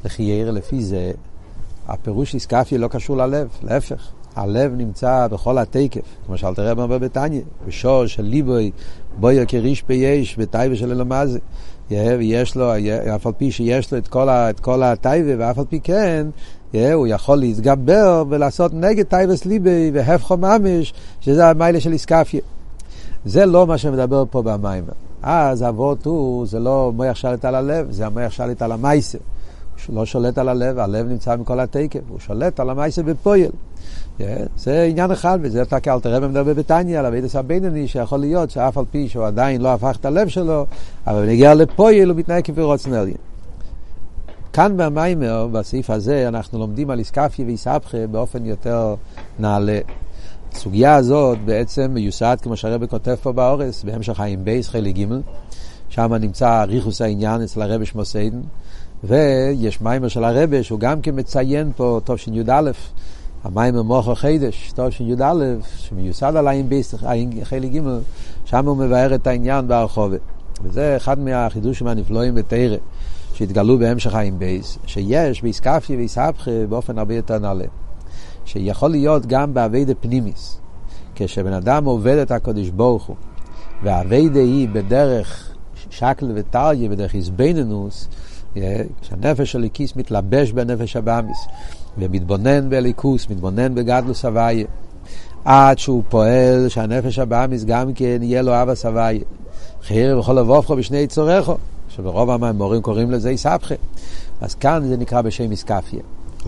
[0.04, 1.12] לכאורה לפי זה,
[1.88, 4.08] הפירוש אתכפיא לא קשור ללב, להפך.
[4.36, 7.99] הלב נמצא בכל התוקף, כמו ש אלטער רבי אומר בתניא, בשעה שליבו בוער כרשפי אש,
[7.99, 11.38] בתאווה של עולם הזה.
[11.90, 12.72] ויש לו,
[13.14, 14.08] אף על פי שיש לו את
[14.60, 16.26] כל, התאווה, ואף על פי כן,
[16.92, 22.40] הוא יכול להתגבר ולעשות נגד תאוות ליבו והפכו ממש, שזה המעלה של אתכפיא.
[23.24, 24.84] זה לא מה שמדבר פה במאמר.
[25.22, 29.18] אז אבות הוא, זה לא מויח שליט על הלב, זה המויח שליט על המייסר.
[29.86, 33.50] הוא לא שולט על הלב, הלב נמצא מכל התקף, הוא שולט על המייסר בפועל.
[34.56, 38.84] זה עניין אחד, וזה אתה כאלתר מדבר בתניא על אבידס הבינוני, שיכול להיות שאף על
[38.90, 40.66] פי שהוא עדיין לא הפך את הלב שלו,
[41.06, 43.16] אבל בנגיע לפועל הוא מתנהג כפי רוצן עליין.
[44.52, 48.94] כאן במיימר, בסעיף הזה, אנחנו לומדים על איסקפיה ואיסבכה באופן יותר
[49.38, 49.78] נעלה.
[50.52, 55.04] הסוגיה הזאת בעצם מיוסד, כמו שהרבא כותב פה באורס, בהמשך חיים בייס, חלק ג',
[55.88, 58.40] שם נמצא ריכוס העניין אצל הרבא שמוסיידן,
[59.04, 62.70] ויש מיימר של הרבא שהוא גם כן מציין פה תשי"א,
[63.44, 65.34] המים במוח חידש, תשי"א,
[65.78, 66.94] שמיוסד על עין ביס,
[67.42, 67.80] חלק ג',
[68.44, 70.16] שם הוא מבאר את העניין בהרחובה.
[70.62, 72.76] וזה אחד מהחידושים הנפלאים בתרא,
[73.34, 77.64] שהתגלו בהמשך עין בייס, שיש באיסקפיה ואיסבכה באופן הרבה יותר נעלה.
[78.44, 80.60] שיכול להיות גם באביידה פנימיס.
[81.14, 83.16] כשבן אדם עובד את הקודש ברוך הוא,
[83.82, 85.54] והאביידה היא בדרך
[85.90, 88.08] שקל וטריה, בדרך איזבנינוס,
[89.00, 91.46] כשהנפש של הליקיס מתלבש בנפש הבאמיס,
[91.98, 94.66] ומתבונן באליקוס, מתבונן בגדלוס הוויה,
[95.44, 99.24] עד שהוא פועל שהנפש הבאמיס גם כן יהיה לו אבא סבייה.
[99.82, 101.56] חייר וכל לבובכו בשני צורךו,
[101.88, 103.74] שברוב המאמורים קוראים לזה איסבכה.
[104.40, 106.00] אז כאן זה נקרא בשם איסקפיה.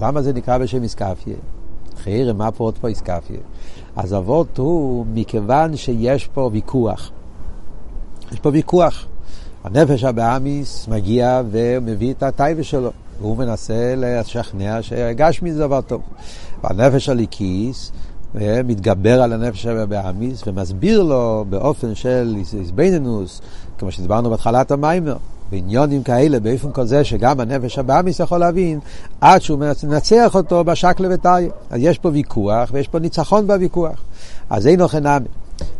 [0.02, 1.36] למה זה נקרא בשם איסקפיה?
[2.02, 3.36] חייר, מה פה עוד פה איסקפיה?
[3.96, 7.10] אז אבות הוא מכיוון שיש פה ויכוח.
[8.32, 9.06] יש פה ויכוח.
[9.64, 12.90] הנפש הבאמיס מגיע ומביא את הטייבה שלו.
[13.20, 16.02] והוא מנסה לשכנע שגשמי זה דבר טוב.
[16.64, 17.92] והנפש הליקיס
[18.64, 23.40] מתגבר על הנפש הבאמיס ומסביר לו באופן של איזבנינוס,
[23.78, 25.16] כמו שדיברנו בהתחלת המיימר,
[25.50, 28.78] בעניונים כאלה, באופן כזה שגם הנפש הבאמיס יכול להבין,
[29.20, 31.50] עד שהוא מנצח אותו בשקלה וטריה.
[31.70, 34.02] אז יש פה ויכוח ויש פה ניצחון בוויכוח.
[34.50, 35.28] אז אין אוכל נמי.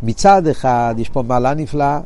[0.03, 1.99] מצד אחד יש פה מעלה נפלאה,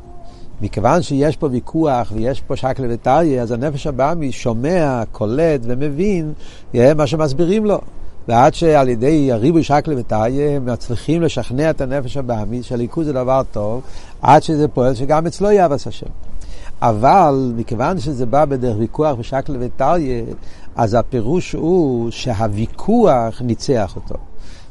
[0.61, 6.33] מכיוון שיש פה ויכוח ויש פה שקלה וטריה, אז הנפש הבאמי שומע, קולט ומבין
[6.73, 7.79] מה שמסבירים לו.
[8.27, 13.41] ועד שעל ידי הריבוי שקלה וטריה הם מצליחים לשכנע את הנפש הבאמי שהליכוז זה דבר
[13.51, 13.81] טוב,
[14.21, 16.09] עד שזה פועל שגם אצלו יאבס השם.
[16.81, 20.23] אבל מכיוון שזה בא בדרך ויכוח ושקלה וטריה,
[20.75, 24.15] אז הפירוש הוא שהוויכוח ניצח אותו.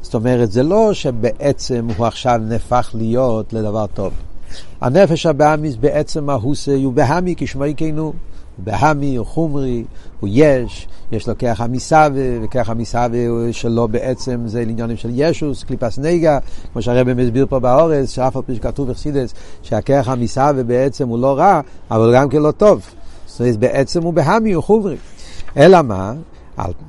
[0.02, 4.12] זאת אומרת, זה לא שבעצם הוא עכשיו נהפך להיות לדבר טוב.
[4.80, 8.12] הנפש הבאמיס בעצם ההוסי הוא בהמי כשמו יקנו.
[8.64, 9.84] בהמי, הוא חומרי,
[10.20, 12.08] הוא יש, יש לו כרך המסווה,
[12.42, 13.08] וכרך המסווה
[13.52, 16.38] שלו בעצם זה עניינים של ישוס, קליפס נגע,
[16.72, 21.38] כמו שהרבא מסביר פה באורס, שאף על פי שכתוב אכסידס, שהכרך המסווה בעצם הוא לא
[21.38, 21.60] רע,
[21.90, 22.82] אבל גם כן לא טוב.
[23.26, 24.96] זאת אומרת, בעצם הוא בהמי, הוא חומרי.
[25.56, 26.12] אלא מה?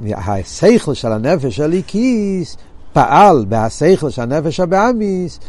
[0.05, 2.57] השכל של הנפש של איקיס
[2.93, 5.39] פעל בהשכל של הנפש הבאמיס,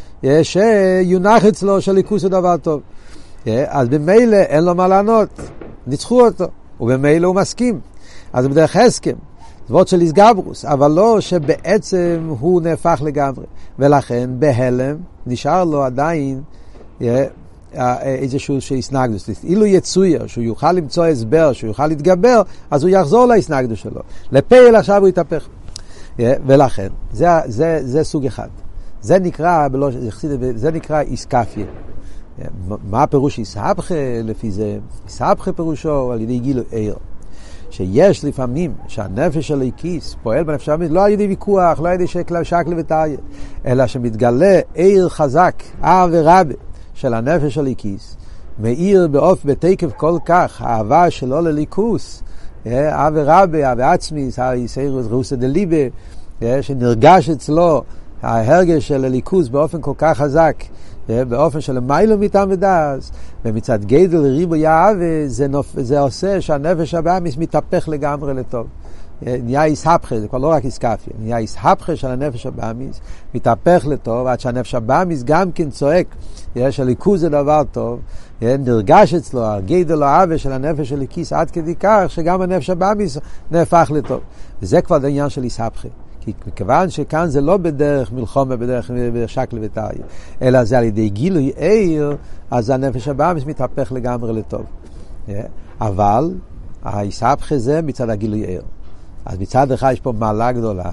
[0.42, 2.81] שיונח אצלו שליכוס הוא דבר טוב.
[3.66, 5.28] אז במילא אין לו מה לענות,
[5.87, 6.46] ניצחו אותו,
[6.81, 7.81] ובמילא הוא מסכים.
[8.33, 9.16] אז בדרך הסכם,
[9.68, 13.44] זאת של איסגברוס, אבל לא שבעצם הוא נהפך לגמרי.
[13.78, 16.40] ולכן בהלם נשאר לו עדיין
[18.02, 19.31] איזשהו שהסנגדוס.
[19.44, 24.00] אילו יצויר, שהוא יוכל למצוא הסבר, שהוא יוכל להתגבר, אז הוא יחזור להסנגדוס שלו.
[24.33, 25.48] לפייל עכשיו הוא יתהפך.
[26.18, 28.48] ולכן, זה, זה, זה סוג אחד.
[29.01, 29.90] זה נקרא, בלא,
[30.55, 31.66] זה נקרא איסקפיה.
[32.90, 33.94] מה הפירוש איסהפכה
[34.25, 34.79] לפי זה?
[35.05, 36.96] איסהפכה פירושו על ידי גילו עיר.
[37.72, 42.07] שיש לפעמים שהנפש של הכיס פועל בנפש האמית לא על ידי ויכוח, לא על ידי
[42.07, 42.42] שקל
[42.77, 43.16] וטריה,
[43.66, 46.55] אלא שמתגלה עיר חזק, אב ורבה
[46.94, 48.16] של הנפש של הכיס,
[48.59, 52.22] מאיר באוף בתקף כל כך, האהבה שלו לליכוס,
[52.66, 55.77] אב ורבה, אב עצמיס, הישאירוס רוסא דליבה,
[56.61, 57.83] שנרגש אצלו
[58.22, 60.64] ההרגש של הליכוס באופן כל כך חזק,
[61.09, 63.12] באופן של מיילו מטעם ודס,
[63.44, 65.66] ומצד גדל ריבו יאהבה, זה, נופ...
[65.77, 68.66] זה עושה שהנפש הבאמיס מתהפך לגמרי לטוב.
[69.22, 73.01] נהיה איסהפכה, זה כבר לא רק איסקפיה, נהיה איסהפכה של הנפש הבאמיס,
[73.35, 76.07] מתהפך לטוב, עד שהנפש הבאמיס גם כן צועק,
[76.70, 78.01] שהליכוז זה דבר טוב,
[78.42, 83.18] נרגש אצלו הגדל העוול של הנפש של הכיס עד כדי כך שגם הנפש הבאמיס
[83.51, 84.20] נהפך לטוב.
[84.62, 85.88] וזה כבר העניין של איסהפכה.
[86.20, 88.90] כי מכיוון שכאן זה לא בדרך מלחומה, בדרך
[89.27, 90.05] שקל וטריה,
[90.42, 92.16] אלא זה על ידי גילוי עיר,
[92.51, 94.64] אז הנפש הבאמיס מתהפך לגמרי לטוב.
[95.81, 96.35] אבל
[96.83, 98.62] האיסהפכה זה מצד הגילוי עיר.
[99.26, 100.90] אז מצד אחד יש פה מעלה גדולה,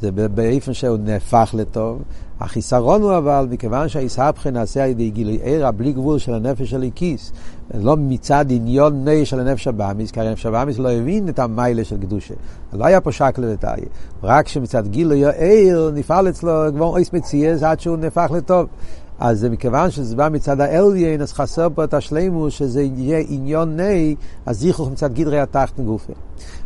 [0.00, 2.02] זה באופן שהוא נהפך לטוב.
[2.40, 6.82] החיסרון הוא אבל, מכיוון שהאיסהפכה נעשה על ידי גילוי עירה בלי גבול של הנפש של
[6.82, 7.32] הכיס,
[7.74, 11.96] לא מצד עניון ני של הנפש הבאמיס, כי הנפש הבאמיס לא הבין את המיילה של
[11.96, 12.34] קדושה.
[12.72, 13.84] לא היה פה שקל וטריה.
[14.22, 18.66] רק שמצד גילוי העיר נפעל אצלו כבר אויס מציאס עד שהוא נהפך לטוב.
[19.20, 23.76] אז זה מכיוון שזה בא מצד האליין, אז חסר פה את השלימו, שזה יהיה עניון
[23.76, 24.14] ני,
[24.46, 26.12] אז זיכוך מצד גדרי התחתן גופה.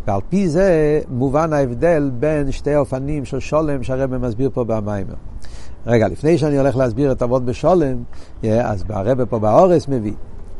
[0.06, 5.14] ועל פי זה מובן ההבדל בין שתי האופנים של שולם שהרבא מסביר פה במיימר.
[5.86, 8.02] רגע, לפני שאני הולך להסביר את אבות בשולם,
[8.42, 10.14] אז הרבא פה באורס מביא.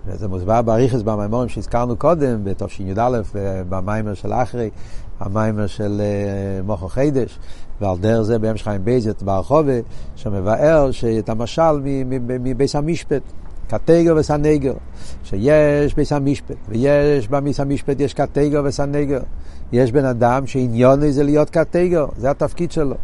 [0.07, 3.21] וזה מוסבר באריכס במיימורים שהזכרנו קודם, בתשי"א,
[3.69, 4.71] במיימר של אחרי,
[5.21, 6.03] המיימר של
[6.65, 7.39] מוחו חידש,
[7.81, 9.73] ועל דרך זה באמש חיים בייזת ברחובה,
[10.17, 11.81] שמבאר שאת המשל
[12.41, 13.23] מביס המשפט.
[13.69, 14.75] קטגר וסנגר,
[15.25, 19.21] שיש ביס המשפט, ויש במיס המשפט יש קטגר וסנגר.
[19.73, 22.97] יש בן אדם שעניון זה להיות קטגר, זה התפקיד שלו.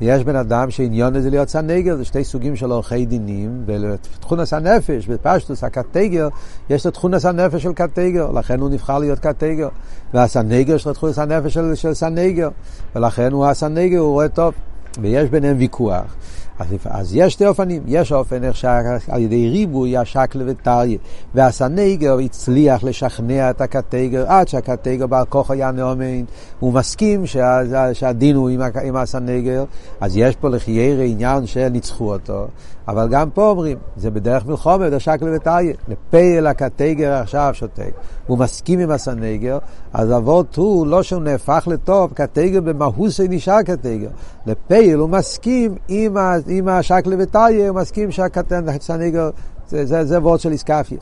[0.00, 5.06] יש בן אדם שעניון זה להיות סנגר, זה שתי סוגים של עורכי דינים, בתכונס הנפש,
[5.06, 6.28] בפשטוס הקטגר,
[6.70, 9.68] יש לו תכונס הנפש של קטגר, לכן הוא נבחר להיות קטגר.
[10.14, 12.48] והסנגר יש לו תכונס הנפש של, של סנגר,
[12.96, 14.54] ולכן הוא הסנגר, הוא רואה טוב.
[15.00, 16.14] ויש ביניהם ויכוח.
[16.58, 20.98] אז, אז יש שתי אופנים, יש אופן איך שעל ידי ריבוי השקל וטריה,
[21.34, 26.24] והסנגר הצליח לשכנע את הקטגר עד שהקטגר בעל כוח היה נאומן,
[26.60, 27.60] הוא מסכים שה,
[27.92, 29.64] שהדין הוא עם, עם הסנגר,
[30.00, 32.46] אז יש פה לחיירה עניין שניצחו אותו,
[32.88, 37.92] אבל גם פה אומרים, זה בדרך מלחומה, בדרך שקל וטריה, לפייל הקטגר עכשיו שותק,
[38.26, 39.58] הוא מסכים עם הסנגר,
[39.92, 44.08] אז אבות הוא לא שהוא נהפך לטוב, קטגר במהות נשאר קטגר,
[44.46, 46.34] לפייל הוא מסכים עם ה...
[46.48, 49.30] עם השקלה וטריה, הוא מסכים שהקטן, הסנגר,
[49.68, 50.98] זה, זה, זה וורד של איסקפיה.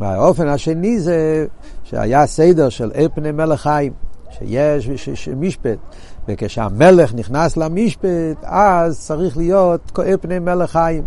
[0.00, 1.46] והאופן השני זה
[1.84, 3.92] שהיה סדר של עיר פני מלך חיים,
[4.30, 5.78] שיש ש, ש, משפט,
[6.28, 11.04] וכשהמלך נכנס למשפט, אז צריך להיות עיר פני מלך חיים.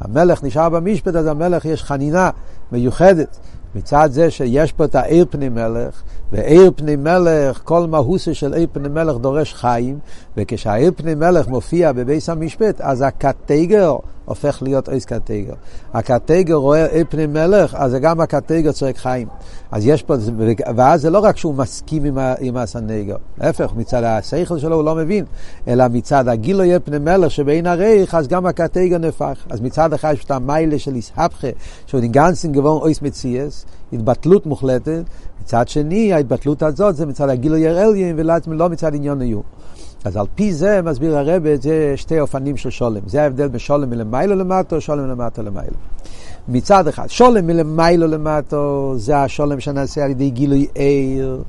[0.00, 2.30] המלך נשאר במשפט, אז המלך יש חנינה
[2.72, 3.38] מיוחדת.
[3.74, 8.66] מצד זה שיש פה את העיר פני מלך, ועיר פני מלך, כל מהוסה של עיר
[8.72, 9.98] פני מלך דורש חיים,
[10.36, 15.54] וכשהעיר פני מלך מופיע בביס המשפט, אז הקטגר הופך להיות איס קטגר.
[15.94, 19.28] הקטגר רואה עיר פני מלך, אז גם הקטגר צועק חיים.
[19.70, 20.14] אז יש פה,
[20.76, 24.94] ואז זה לא רק שהוא מסכים עם, עם הסנגר, להפך, מצד השכל שלו הוא לא
[24.94, 25.24] מבין,
[25.68, 29.46] אלא מצד הגילו יהיה פני מלך שבין הריח, אז גם הקטגר נהפך.
[29.50, 31.48] אז מצד אחד יש את המיילה של איסהפכה,
[31.86, 35.02] שהוא ניגנסין גבוה אויס מציאס, התבטלות מוחלטת,
[35.50, 39.40] מצד שני, ההתבטלות הזאת זה מצד הגילו יראליים ולא מצד עניון היו.
[40.04, 43.00] אז על פי זה מסביר הרב את זה שתי אופנים של שולם.
[43.06, 45.76] זה ההבדל בין שולם מלמיילו למטו, שולם מלמטו למיילו.
[46.48, 47.06] מצד אחד.
[47.08, 51.42] שולם מלמיילו למטו, זה השולם שנעשה על ידי גילוי עיר,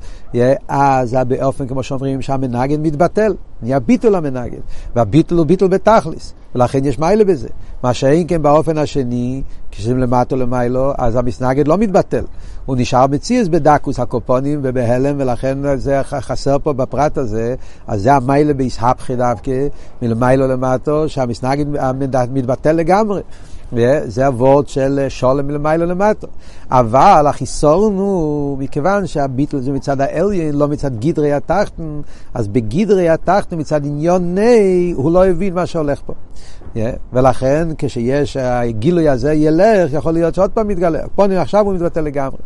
[0.67, 4.59] אז זה באופן, כמו שאומרים, שהמנגד מתבטל, נהיה ביטול המנגד,
[4.95, 7.47] והביטול הוא ביטול בתכליס, ולכן יש מיילה בזה.
[7.83, 12.23] מה שאין כן באופן השני, כשזה למטו למיילו, אז המסנגד לא מתבטל.
[12.65, 17.55] הוא נשאר מציאס בדקוס הקופונים ובהלם, ולכן זה חסר פה בפרט הזה,
[17.87, 19.67] אז זה המיילה בישהפכי דווקא,
[20.01, 21.65] מלמיילו למטו, שהמסנגד
[22.31, 23.21] מתבטל לגמרי.
[24.05, 26.27] זה הוורד של שולם מלמיילו למטו.
[26.71, 32.01] אבל החיסורן הוא, מכיוון שהביטל זה מצד האליין, לא מצד גדרי התחתן,
[32.33, 36.13] אז בגדרי התחתן, מצד עניוני, הוא לא הבין מה שהולך פה.
[36.75, 36.77] Yeah,
[37.13, 40.99] ולכן כשיש הגילוי הזה ילך, יכול להיות שעוד פעם מתגלה.
[41.15, 42.37] פה עכשיו הוא מתבטל לגמרי.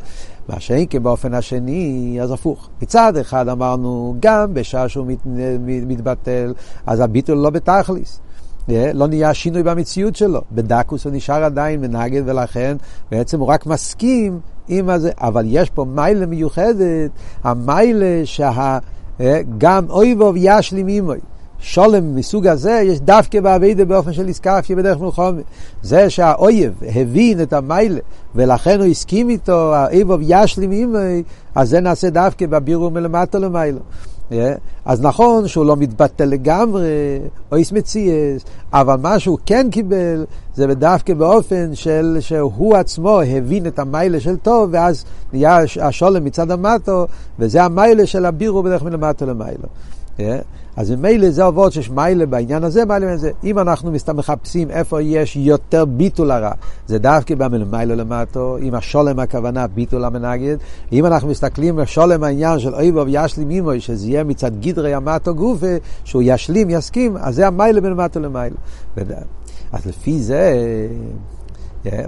[0.50, 2.70] מה שאין כי באופן השני, אז הפוך.
[2.82, 5.18] מצד אחד אמרנו, גם בשעה שהוא מת,
[5.66, 6.54] מתבטל,
[6.86, 8.20] אז הביטול לא בתכליס.
[8.70, 10.42] לא נהיה שינוי במציאות שלו.
[10.52, 12.78] בדקוס הוא נשאר עדיין מנגד, ולכן
[13.12, 15.12] בעצם הוא רק מסכים עם הזה.
[15.18, 17.12] אבל יש פה מיילה מיוחדת,
[17.44, 21.20] המיילה שגם אויבוב ישלים עמוי.
[21.60, 25.42] שולם מסוג הזה יש דווקא באביידה באופן של איסקפיה בדרך מלחומה.
[25.82, 28.00] זה שהאויב הבין את המיילה
[28.36, 31.24] ולכן הוא הסכים איתו, האיבוב ישלים עמוי,
[31.56, 33.80] אז זה נעשה דווקא בבירור מלמטה למיילה.
[34.86, 37.20] אז נכון שהוא לא מתבטל לגמרי,
[37.52, 43.68] או איס מציאס, אבל מה שהוא כן קיבל זה דווקא באופן של שהוא עצמו הבין
[43.68, 47.08] את המיילה של טוב, ואז נהיה השולם מצד המטו,
[47.40, 49.68] וזה המיילה של הבירו בדרך מלמטו למיילה.
[50.76, 53.32] אז ממילא זה עבוד שיש מיילה בעניין הזה, מיילה בעניין הזה.
[53.44, 56.52] אם אנחנו מחפשים איפה יש יותר ביטול הרע,
[56.88, 60.58] זה דווקא במיילה למטו, עם השולם הכוונה ביטול המנגד.
[60.92, 65.36] אם אנחנו מסתכלים בשולם העניין של אוי ואב ישלים אימוי, שזה יהיה מצד גדרי המטו
[65.36, 68.56] גופה, שהוא ישלים, יסכים, אז זה המיילה בין מטו למיילה.
[69.72, 70.54] אז לפי זה...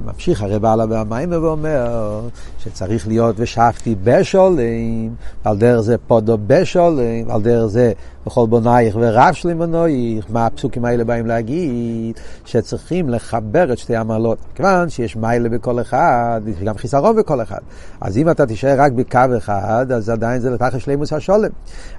[0.06, 2.22] ממשיך הרי בעל המים ואומר
[2.60, 7.92] שצריך להיות ושבתי בשולים, על דרך זה פודו בשולים, על דרך זה
[8.28, 12.20] בכל בונייך ורב שלי בונייך, מה הפסוקים האלה באים להגיד?
[12.46, 14.38] שצריכים לחבר את שתי המעלות.
[14.56, 17.60] כיוון שיש מיילה בכל אחד, יש גם חיסרון בכל אחד.
[18.02, 21.50] אז אם אתה תישאר רק בקו אחד, אז עדיין זה לתחש שלימוס השולם.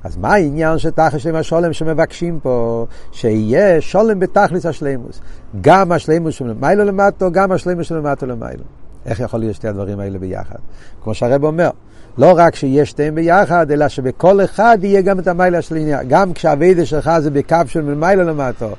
[0.04, 2.86] אז מה העניין של תחש שלימוס השולם שמבקשים פה?
[3.12, 5.20] שיהיה שולם בתכלס השלימוס.
[5.60, 8.64] גם השלימוס של מיילו למטו, גם השלימוס של למטו למיילו.
[9.06, 10.58] איך יכול להיות שתי הדברים האלה ביחד?
[11.02, 11.70] כמו שהרב אומר,
[12.18, 16.08] לא רק שיש שתיהם ביחד, אלא שבכל אחד יהיה גם את המיילה של עניין.
[16.08, 18.70] גם כשהווידה שלך זה בקו של מיילה למטו,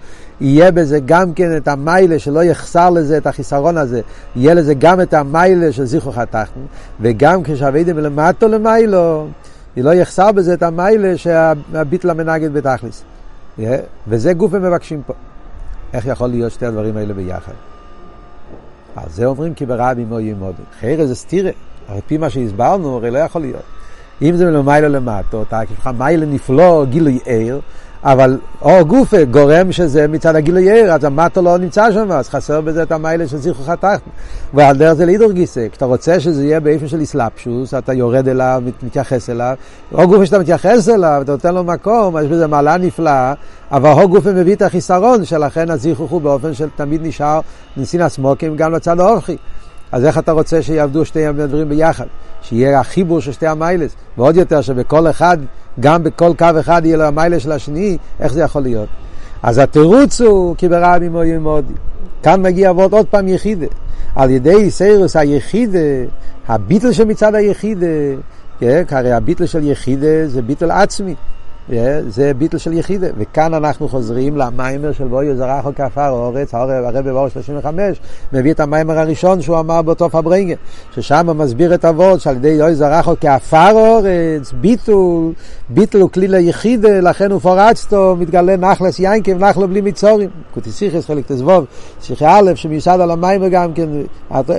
[0.42, 4.02] יהיה בזה גם כן את המיילה, שלא יחסר לזה את החיסרון הזה,
[4.36, 6.62] יהיה לזה גם את המיילה של זיכרוך התחתן,
[7.02, 9.28] וגם כשהווידה מלמטו למיילו,
[9.78, 13.04] לא יחסר בזה את המיילה שהביטל המנגד בתכלס.
[14.08, 15.14] וזה גוף הם מבקשים פה.
[15.94, 17.54] איך יכול להיות שתי הדברים האלה ביחד?
[18.96, 20.62] על זה אומרים כי ברבי מוי מודי.
[20.80, 21.52] חיירה זה סתירה.
[21.92, 23.64] על פי מה שהסברנו, הרי לא יכול להיות.
[24.22, 27.60] אם זה מלמעלה למטו, אתה יש לך מיילה נפלא, גילוי עיר,
[28.04, 32.62] אבל אור גופה גורם שזה מצד הגילוי עיר, אז המטו לא נמצא שם, אז חסר
[32.62, 34.02] בזה את המיילה של זיכרוך התחת.
[34.54, 38.64] ועל דרך זה לידור גיסא, כשאתה רוצה שזה יהיה באיפה של אסלאפשוס, אתה יורד אליו,
[38.84, 39.56] מתייחס אליו,
[39.94, 43.34] אור גופה שאתה מתייחס אליו, אתה נותן לו מקום, יש בזה מעלה נפלאה,
[43.72, 47.40] אבל אור גופה מביא את החיסרון, שלכן הזיכרוך הוא באופן של תמיד נשאר
[47.78, 49.38] נסין הסמוקים גם לצד האורחי.
[49.92, 52.06] אז איך אתה רוצה שיעבדו שתי הדברים ביחד?
[52.42, 55.38] שיהיה החיבור של שתי המיילס, ועוד יותר שבכל אחד,
[55.80, 58.90] גם בכל קו אחד יהיה לו המיילס של השני, איך זה יכול להיות?
[59.44, 61.74] אז התירוץ הוא כי ברבי מוי מודי.
[62.24, 63.66] כאן מגיע עבוד עוד פעם יחידה.
[64.16, 65.80] על ידי סיירוס היחידה,
[66.48, 67.86] הביטל שמצד היחידה,
[68.60, 68.84] כן?
[68.90, 71.16] הרי הביטל של יחידה זה ביטל עצמי.
[72.08, 73.08] זה ביטל של יחידה.
[73.18, 78.00] וכאן אנחנו חוזרים למיימר של בואי זרח או כעפר אורץ, הרב באור 35
[78.34, 80.56] מביא את המיימר הראשון שהוא אמר באותו פברנגן,
[80.96, 85.34] ששם מסביר את אבות שעל ידי אוי זרח או כעפר אורץ, ביטול,
[85.70, 90.30] ביטול הוא כלי ליחידה, לכן הוא פורצתו, מתגלה נחלס יינקב, נחלו בלי מצורים.
[90.54, 91.66] קוטיסיכס חלק תזבוב,
[92.02, 93.90] שיחי א' שמיוסד על המיימר גם כן,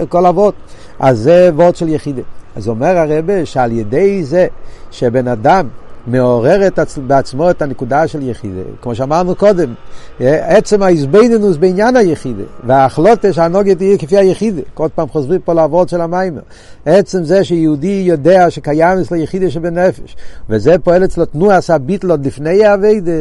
[0.08, 0.54] כל אבות.
[0.98, 2.22] אז זה אבות של יחידה.
[2.56, 4.46] אז אומר הרבה שעל ידי זה
[4.90, 5.68] שבן אדם
[6.06, 6.68] מעורר.
[7.06, 8.60] בעצמו את הנקודה של יחידה.
[8.82, 9.74] כמו שאמרנו קודם,
[10.20, 14.62] עצם ההזבנינוס בעניין היחידה, וההחלוטה שהנוגת תהיה כפי היחידה.
[14.74, 16.40] כל פעם חוזרים פה לעבוד של המיימר.
[16.86, 20.16] עצם זה שיהודי יודע שקיים אצלו יחידה שבנפש,
[20.50, 23.12] וזה פועל אצלו תנועה סביט לו לפני האביידה,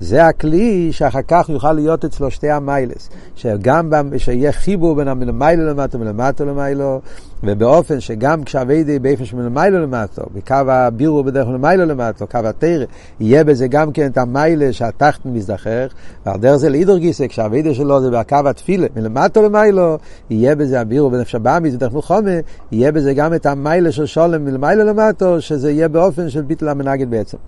[0.00, 3.10] זה הכלי שאחר כך יוכל להיות אצלו שתי המיילס.
[3.36, 7.00] שגם שיהיה חיבור בין המיילה למטה ולמטה למיילו,
[7.46, 12.84] ובאופן שגם כשאביידי באיפה שמלמיילו למטו, בקו הבירו בדרך למעלה למטו, קו התרא,
[13.20, 15.92] יהיה בזה גם כן את המיילה שהתחת מזדחך,
[16.26, 19.98] ועל דרך זה לאידור גיסא, כשהאביידי שלו זה בקו התפילה, מלמטו למיילו,
[20.30, 22.30] יהיה בזה הבירו בנפש הבאמיס, בדרך מלחומה,
[22.72, 27.10] יהיה בזה גם את המיילה של שולם מלמיילו למטו, שזה יהיה באופן של ביטל המנגד
[27.10, 27.38] בעצם.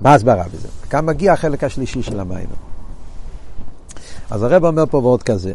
[0.00, 0.68] מה הסברה בזה?
[0.90, 2.46] כאן מגיע החלק השלישי של המים.
[4.30, 5.52] אז הרב אומר פה ועוד כזה,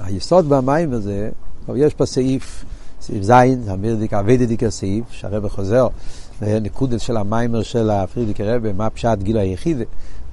[0.00, 1.30] היסוד במים הזה,
[1.74, 2.64] יש פה סעיף,
[3.00, 3.30] סעיף ז',
[3.68, 5.86] המירדיק אביידיק הסעיף, שהרב חוזר,
[6.42, 9.78] נקודת של המיימר של הפרידיק רב, מה פשט גיל היחיד,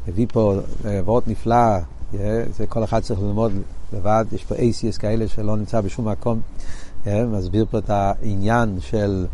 [0.07, 1.77] מביא פה ועוד נפלא,
[2.57, 3.51] זה כל אחד צריך ללמוד
[3.93, 6.39] לבד, יש פה אייסיאס כאלה שלא נמצא בשום מקום,
[7.07, 9.25] מסביר פה את העניין של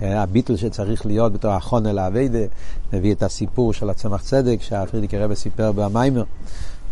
[0.00, 2.38] הביטל שצריך להיות בתור החונה לאביידה,
[2.92, 6.24] מביא את הסיפור של הצמח צדק שהפרידיק רב סיפר במיימר.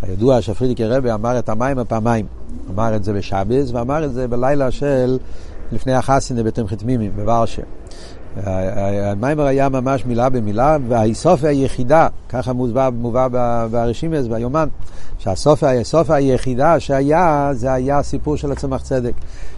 [0.03, 2.27] הידוע שפרידיקי רבי אמר את המים הפעמיים.
[2.71, 5.19] אמר את זה בשבס ואמר את זה בלילה של
[5.73, 7.63] לפני החסין בתמחת מימים, בוורשה.
[8.37, 13.29] המיימר היה ממש מילה במילה, והסופה היחידה, ככה מובא, מובא
[13.71, 14.69] ברשימס, ביומן,
[15.19, 19.13] שהסופה היחידה שהיה, זה היה הסיפור של הצמח צדק.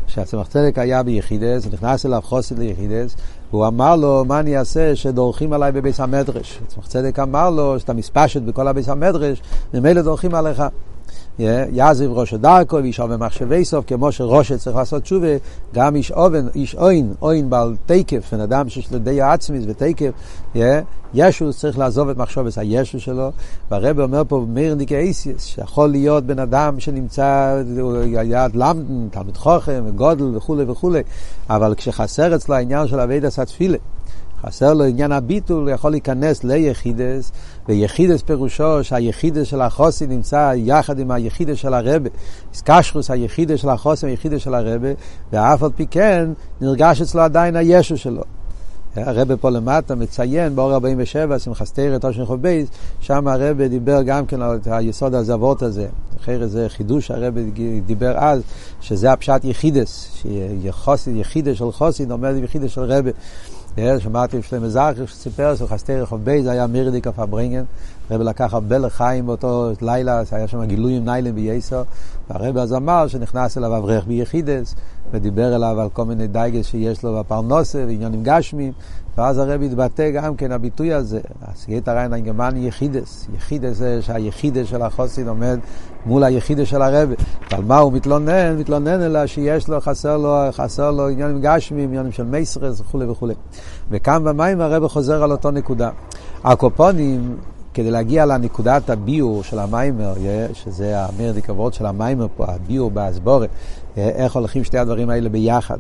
[0.07, 3.17] שהצמח צדק היה ביחידס, נכנס אליו חוסן ליחידס,
[3.51, 6.61] והוא אמר לו, מה אני אעשה שדורכים עליי בביס המדרש?
[6.67, 9.43] הצמח צדק אמר לו, שאתה מספשת בכל הביס המדרש,
[9.75, 10.63] ממילא דורכים עליך.
[11.39, 15.29] יעזב ראש דרכו ואיש אובן מחשבי סוף, כמו שראש צריך לעשות תשובה,
[15.75, 20.11] גם איש אובן, איש אוין, אוין בעל תקף, בן אדם שיש לו די עצמיס ותקף,
[21.15, 23.31] ישו צריך לעזוב את מחשבת הישו שלו,
[23.71, 27.63] והרב אומר פה מאיר ניקאיסיס, שיכול להיות בן אדם שנמצא,
[28.17, 31.03] היה למדן, תלמיד חוכם, גודל וכולי וכולי,
[31.51, 33.79] אבל כשחסר אצלו העניין של אבי דסת תפילה,
[34.47, 37.33] חסר לו עניין הביטול, יכול להיכנס ליחידס,
[37.69, 42.11] ויחידס פירושו שהיחידס של החוסי נמצא יחד עם היחידס של הרבה.
[42.53, 44.89] איסקשרוס היחידס של החוסי היחידס של הרבה,
[45.33, 46.31] ואף על פי כן
[46.61, 48.23] נרגש אצלו עדיין הישו שלו.
[48.97, 52.69] הרבה פה למטה מציין באור 47, שמחת תרא, תושן חוב בייס,
[53.01, 55.87] שם הרבה דיבר גם כן על היסוד הזוות הזה.
[56.21, 57.41] אחרי זה חידוש הרבה
[57.87, 58.43] דיבר אז,
[58.81, 60.23] שזה הפשט יחידס,
[61.05, 63.11] שיחידס של חוסין עומד יחידס של רבה.
[63.99, 67.65] שמעתי שלמה זכר שסיפר שחסטי רחוב בי זה היה מירדיק אף הברינגן
[68.11, 71.77] הרב לקח הרבה לחיים באותו לילה, היה שם גילויים ניילם בייסו
[72.31, 74.75] והרב אז אמר שנכנס אליו אברך ביחידס
[75.11, 78.73] ודיבר אליו על כל מיני דייגס שיש לו בפרנוסה ועניינים גשמים
[79.19, 84.83] ואז הרב התבטא גם כן הביטוי הזה, הסגית הריין הגרמני יחידס, יחידס זה שהיחידס של
[84.83, 85.59] החוסין עומד
[86.07, 87.09] מול היחידס של הרב,
[87.51, 88.59] ועל מה הוא מתלונן?
[88.59, 93.35] מתלונן אלא שיש לו, חסר לו, חסר לו עניינים גשמים, עניינים של מייסרס וכולי וכולי.
[93.91, 95.91] וכאן במים הרב חוזר על אותו נקודה.
[96.45, 97.37] הקופונים,
[97.75, 100.15] כדי להגיע לנקודת הביור של המיימר,
[100.53, 103.49] שזה המרדיק עבוד של המיימר פה, הביור באסבורת,
[103.97, 105.79] איך הולכים שתי הדברים האלה ביחד.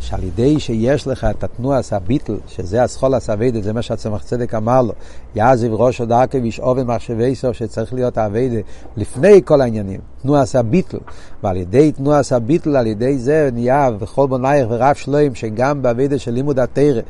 [0.00, 4.82] שעל ידי שיש לך את התנועס הביטל, שזה הסחול הסווידת, זה מה שהצמח צדק אמר
[4.82, 4.92] לו,
[5.34, 8.60] יעזב ראש הדרכי ויש אובן מחשבי סוף שצריך להיות האביידה
[8.96, 10.98] לפני כל העניינים, תנועס הביטל,
[11.42, 16.30] ועל ידי תנועס הביטל, על ידי זה נהיה וכל בונייך ורב שלוים, שגם באביידה של
[16.30, 17.00] לימוד התרא,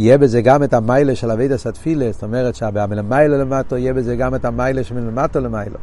[0.00, 4.34] יהיה בזה גם את המיילה של אביידה סטפילה, זאת אומרת שבמלמיילה למטו יהיה בזה גם
[4.34, 5.76] את המיילה שמלמטו למיילה.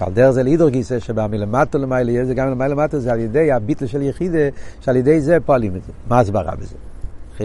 [0.00, 3.52] ועל דרך זה לידור גיסא שבמלמטו למיילה יהיה זה גם למיילה למטו, זה על ידי
[3.52, 4.38] הביטל של יחידה,
[4.80, 5.92] שעל ידי זה פועלים את זה.
[6.08, 6.74] מה הסברה בזה?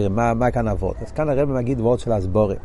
[0.10, 0.96] מה, מה כאן אבות?
[1.02, 2.56] אז כאן הרב מגיד וורד של הסבורה.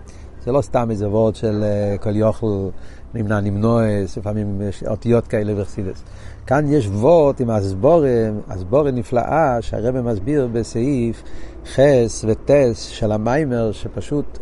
[0.45, 2.69] זה לא סתם איזה וורד של uh, כל יוכל
[3.15, 6.03] נמנע נמנועס, לפעמים יש אותיות כאלה וחסידס.
[6.47, 8.09] כאן יש וורד עם הסבורה,
[8.49, 11.23] הסבורה נפלאה שהרב מסביר בסעיף
[11.67, 14.39] חס וטס של המיימר, שפשוט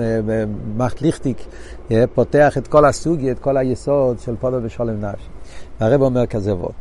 [0.00, 0.44] אה, אה,
[0.76, 1.38] מחט ליכטיק
[2.14, 5.28] פותח את כל הסוגי, את כל היסוד של פודו ושולם נפש.
[5.80, 6.72] הרב אומר כזה וורד.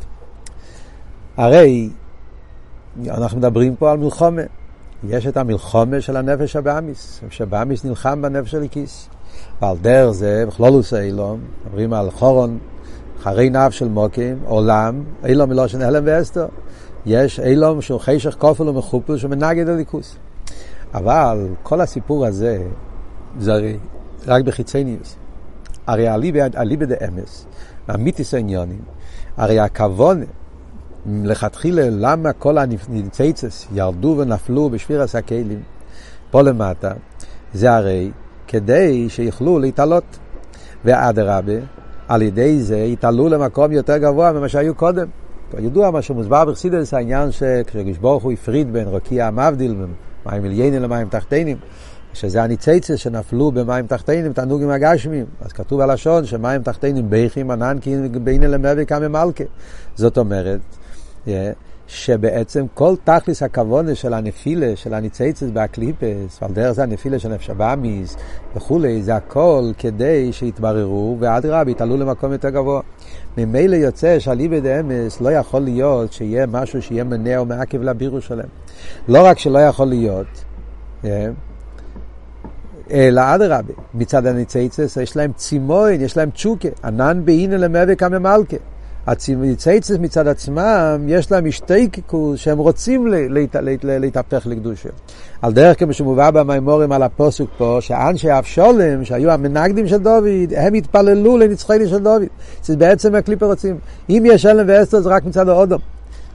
[1.37, 1.89] הרי
[3.07, 4.41] אנחנו מדברים פה על מלחומה.
[5.03, 9.09] יש את המלחומה של הנפש הבאמיס, שבאמיס נלחם בנפש של הליקיס.
[9.61, 12.57] ועל דרך זה, בכלולוס אילום, מדברים על חורון,
[13.19, 16.47] אחרי נף של מוקים, עולם, אילום מלושן הלם ואסתר.
[17.05, 20.15] יש אילום שהוא חשך כופל ומחופל שמנגד הליכוס.
[20.93, 22.63] אבל כל הסיפור הזה,
[23.39, 23.77] זה הרי
[24.27, 25.15] רק בחיצניוס.
[25.87, 26.09] הרי
[26.57, 27.45] אליבא דאמס,
[27.95, 28.81] אמיתיס העניונים,
[29.37, 30.25] הרי הכוונה
[31.05, 35.61] לכתחילה למה כל הניצצס ירדו ונפלו בשביר הסקלים
[36.31, 36.91] פה למטה,
[37.53, 38.11] זה הרי
[38.47, 40.19] כדי שיוכלו להתעלות.
[40.85, 41.53] ואדרבה,
[42.07, 45.07] על ידי זה יתעלו למקום יותר גבוה ממה שהיו קודם.
[45.59, 49.75] ידוע מה שמוסבר בחסידס, העניין שכשגשבורך הוא הפריד בין רוקיע המבדיל,
[50.25, 51.57] מים עליינים למים תחתינים,
[52.13, 55.25] שזה הניצצס שנפלו במים תחתינים, תענוגים הגשמים.
[55.41, 59.43] אז כתוב הלשון שמים תחתינים ביכים ענן כי בין אלמי וכמה מלכה.
[59.95, 60.59] זאת אומרת,
[61.87, 67.49] שבעצם כל תכלס הכוונה של הנפילה, של הניציצס והקליפס, ועל דרך זה הנפילה של נפש
[67.49, 68.17] הבאמיס
[68.55, 72.81] וכולי, זה הכל כדי שיתבררו, ואדרבה, יתעלו למקום יותר גבוה.
[73.37, 78.49] ממילא יוצא שאליבא דאמס לא יכול להיות שיהיה משהו שיהיה מנע או מעכב לבירו שלהם.
[79.07, 80.43] לא רק שלא יכול להיות,
[82.91, 88.57] אלא אדרבה, מצד הניציצס יש להם צימוין, יש להם צ'וקה, ענן באינא למאבק הממלכה.
[89.07, 93.07] הציצייצס מצד עצמם, יש להם השתיקקוס שהם רוצים
[93.83, 94.89] להתהפך לקדושה.
[95.41, 100.73] על דרך כמו שמובא במימורים על הפוסוק פה, שאנשי אבשולם, שהיו המנגדים של דוד, הם
[100.73, 102.23] התפללו לנצחי של דוד.
[102.63, 103.77] זה בעצם הקליפה רוצים.
[104.09, 105.79] אם יש אלם ואסתר זה רק מצד האודום.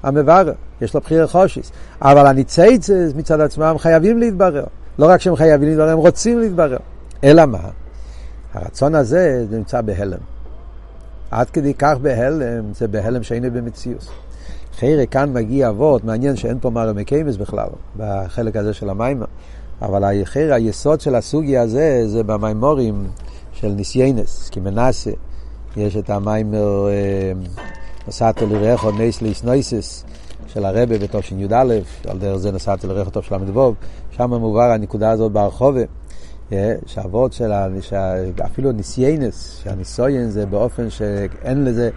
[0.03, 1.73] המברר, יש לו בחיר חושיס.
[2.03, 4.65] אבל הניצייצס מצד עצמם חייבים להתברר.
[4.99, 6.79] לא רק שהם חייבים להתברר, הם רוצים להתברר.
[7.25, 7.59] אלא מה?
[8.55, 10.34] הרצון הזה נמצא בהלם.
[11.35, 14.09] עד כדי כך בהלם, זה בהלם שאינו במציאות.
[14.78, 19.26] חיירה כאן מגיע אבות, מעניין שאין פה מרא מקיימס בכלל, בחלק הזה של המיימר.
[19.82, 23.07] אבל חיירה, היסוד של הסוגיה הזה, זה במימורים
[23.53, 25.11] של ניסיינס, כי מנסה.
[25.76, 26.89] יש את המיימר
[28.09, 30.05] נסעתו לרעך נס ליס נויסס
[30.47, 31.74] של הרבה בתושן י"א,
[32.09, 33.74] על דרך זה נסעתי לרעך טוב של ל"ו,
[34.11, 35.82] שם מובהר הנקודה הזאת ברחובה.
[36.86, 37.53] שהאבות של,
[38.45, 41.90] אפילו ניסיינס, שהניסויין זה באופן שאין לזה,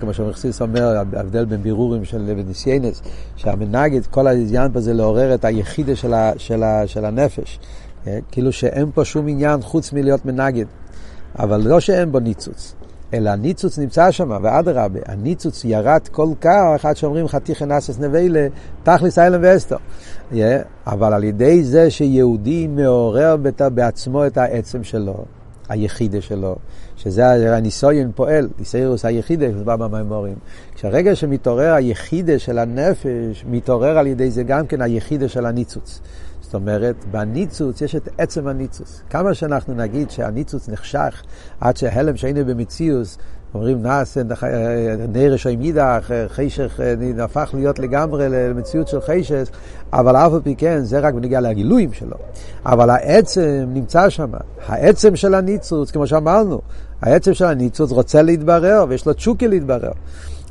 [0.00, 3.02] כמו שמחסיס אומר, ההבדל בין בירורים של ניסיינס,
[3.36, 7.58] שהמנגד, כל העניין פה זה לעורר את היחידה של, ה, של, ה, של הנפש.
[8.30, 10.66] כאילו שאין פה שום עניין חוץ מלהיות מנגד.
[11.38, 12.74] אבל לא שאין בו ניצוץ.
[13.14, 18.46] אלא הניצוץ נמצא שם, ואדרבה, הניצוץ ירד כל כך, עד שאומרים חתיכי נסס נבלה,
[18.82, 19.76] תכלס איילם ואסתר.
[20.32, 20.34] Yeah,
[20.86, 25.24] אבל על ידי זה שיהודי מעורר בת, בעצמו את העצם שלו,
[25.68, 26.56] היחידה שלו,
[26.96, 30.34] שזה הניסויין פועל, ניסיוס היחידה, זה בא במימורים.
[30.74, 36.00] כשהרגע שמתעורר היחידה של הנפש, מתעורר על ידי זה גם כן היחידה של הניצוץ.
[36.46, 39.02] זאת אומרת, בניצוץ יש את עצם הניצוץ.
[39.10, 41.22] כמה שאנחנו נגיד שהניצוץ נחשך
[41.60, 43.18] עד שההלם שהיינו במציאוס,
[43.54, 44.22] אומרים נעשה
[45.08, 46.80] נר רשעים יידח, חישך
[47.20, 49.48] הפך להיות לגמרי למציאות של חישך,
[49.92, 52.16] אבל אף על פי כן זה רק בנגיע לגילויים שלו.
[52.66, 54.30] אבל העצם נמצא שם,
[54.66, 56.60] העצם של הניצוץ, כמו שאמרנו,
[57.02, 59.92] העצם של הניצוץ רוצה להתברר ויש לו תשוקי להתברר.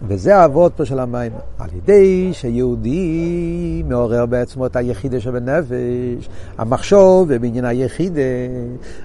[0.07, 1.31] וזה האבות פה של המים.
[1.59, 8.21] על ידי שיהודי מעורר בעצמו את היחידה שבנפש, המחשוב ובעניין היחידה,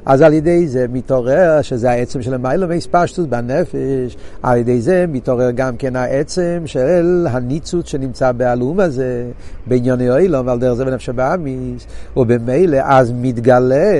[0.07, 5.51] אז על ידי זה מתעורר, שזה העצם של המיילו והספשטוס בנפש, על ידי זה מתעורר
[5.51, 9.27] גם כן העצם של הניצוץ שנמצא בהלום הזה,
[9.67, 11.87] בענייני אילום ועל דרך זה בנפש הבאמיס,
[12.17, 13.93] ובמילא אז מתגלה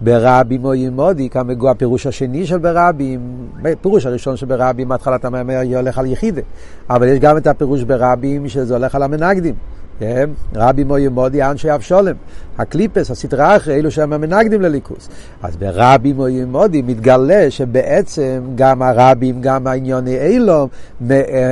[0.00, 3.20] ברבים או ימודי, כמה הפירוש השני של ברבים,
[3.64, 6.42] הפירוש הראשון של ברבים, התחלת המאמר הולך על יחידה,
[6.90, 9.54] אבל יש גם את הפירוש ברבים שזה הולך על המנגדים.
[9.98, 10.30] כן?
[10.54, 12.14] רבי מויה מודי אנשי אבשולם.
[12.58, 15.08] הקליפס, הסדרה אחרי, אלו שהם המנגדים לליכוס.
[15.42, 20.68] אז ברבי מויה מודי מתגלה שבעצם גם הרבים, גם העניוני אילום,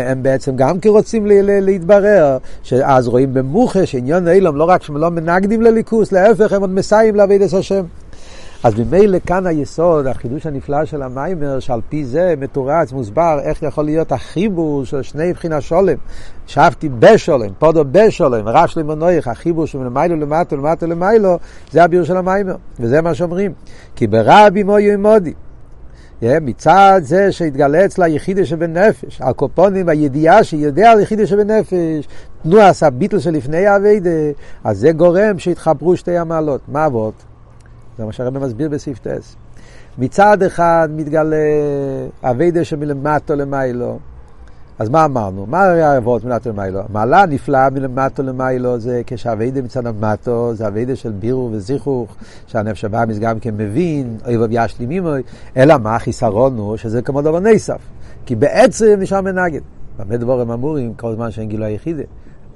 [0.06, 5.10] הם בעצם גם כי רוצים להתברר, שאז רואים במוחה שעניון אילום לא רק שהם לא
[5.10, 7.84] מנגדים לליכוס, להפך הם עוד מסייעים לעבוד את השם.
[8.64, 13.84] אז ממילא כאן היסוד, החידוש הנפלא של המיימר, שעל פי זה מתורץ, מוסבר, איך יכול
[13.84, 15.96] להיות החיבור של שני בחינה שולם.
[16.46, 21.38] שבתי בשולם, פודו בשולם, רב שלי מנויך, החיבור של מלמיילו למטו, למטו למיילו,
[21.72, 23.52] זה הביור של המיימר, וזה מה שאומרים.
[23.96, 25.32] כי ברבי מויו מודי.
[26.22, 32.08] מצד זה שהתגלה אצלה יחידה שבנפש, הקופונים, הידיעה שיודע על יחידה שבנפש,
[32.42, 34.10] תנועה הביטל שלפני האביידה,
[34.64, 36.60] אז זה גורם שהתחברו שתי המעלות.
[36.68, 37.33] מה אבות?
[37.98, 39.36] זה מה שהרבא מסביר בסעיף טס.
[39.98, 41.36] מצד אחד מתגלה
[42.22, 43.98] אביידה שמלמטו למיילו.
[44.78, 45.46] אז מה אמרנו?
[45.46, 46.80] מה היה האבות מלמטו למיילו?
[46.88, 52.16] מעלה נפלאה מלמטו למיילו זה כשאביידה מצד המטו, זה אביידה של בירו וזיכוך,
[52.46, 55.22] שהנפש הבאמיס גם כן מבין, אוהב ישלים עמוי,
[55.56, 57.80] אלא מה החיסרון הוא שזה כמו דבר נסף.
[58.26, 59.60] כי בעצם נשאר מנגד.
[59.98, 62.02] במה דבורים אמורים כל זמן שאין גילוי היחידה.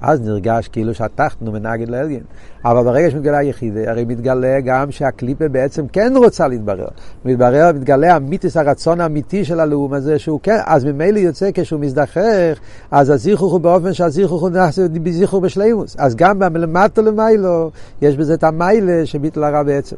[0.01, 2.23] אז נרגש כאילו שהתחתנו מנגד לעליין.
[2.65, 6.87] אבל ברגע שמתגלה יחידה, הרי מתגלה גם שהקליפה בעצם כן רוצה להתברר.
[7.25, 12.59] מתברר, מתגלה המיתוס הרצון האמיתי של הלאום הזה, שהוא כן, אז ממילא יוצא כשהוא מזדחך,
[12.91, 15.95] אז הזיכוך הוא באופן שהזיכוך הוא נעשה בזיכוך בשלימוס.
[15.99, 17.71] אז גם מלמטו למיילו,
[18.01, 19.95] יש בזה את המיילה שביטל הרע בעצם.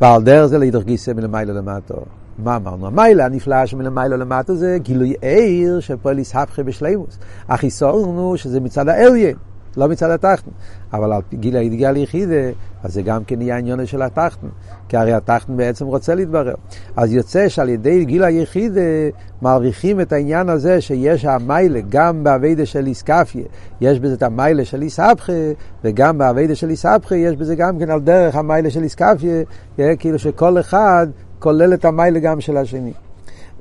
[0.00, 1.94] ועל דרך זה להידור גיסא מלמיילו למטו.
[2.38, 2.86] מה אמרנו?
[2.86, 7.18] המיילה הנפלאה שמלמיילו למטה זה גילוי עיר שפועל יסהפכי בשלימוס.
[7.48, 9.36] החיסון הוא שזה מצד האליין.
[9.76, 10.50] לא מצד התחתן.
[10.92, 12.50] אבל על פי גיל הידיעה ליחידה,
[12.82, 14.46] אז זה גם כן יהיה העניין של התחתן.
[14.88, 16.54] כי הרי התחתן בעצם רוצה להתברר.
[16.96, 18.80] אז יוצא שעל ידי גיל היחידה
[19.42, 23.44] מרוויחים את העניין הזה שיש המיילה, גם באביידה של איסקפיה,
[23.80, 25.32] יש בזה את המיילה של איסבכה,
[25.84, 29.42] וגם באביידה של איסבכה יש בזה גם כן על דרך המיילה של איסקפיה,
[29.98, 31.06] כאילו שכל אחד
[31.44, 32.92] כולל את המיילה גם של השני.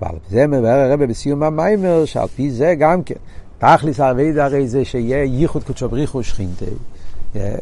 [0.02, 3.16] ועל זה מבאר הרבה בסיום המיימר, שעל פי זה גם כן,
[3.58, 6.66] תכלס האביידה הרי זה שיהיה ייחוד קודשו בריחו שכינתי.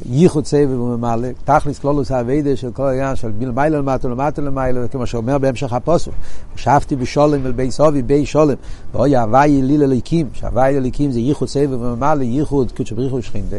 [0.10, 5.08] ייחוד סבב וממלא, תכלס כלולוס האביידה של כל העניין של מלמיילה למטה למטה למעלה, כמו
[5.08, 6.12] שאומר בהמשך הפוסק,
[6.56, 8.54] שבתי בשולם אל בי סובי בי שולם,
[8.94, 13.56] ואוי הוואי ליל אליקים, שהוואי אליקים זה ייחוד סבב וממלא, ייחוד קודשו בריחו שכינתי.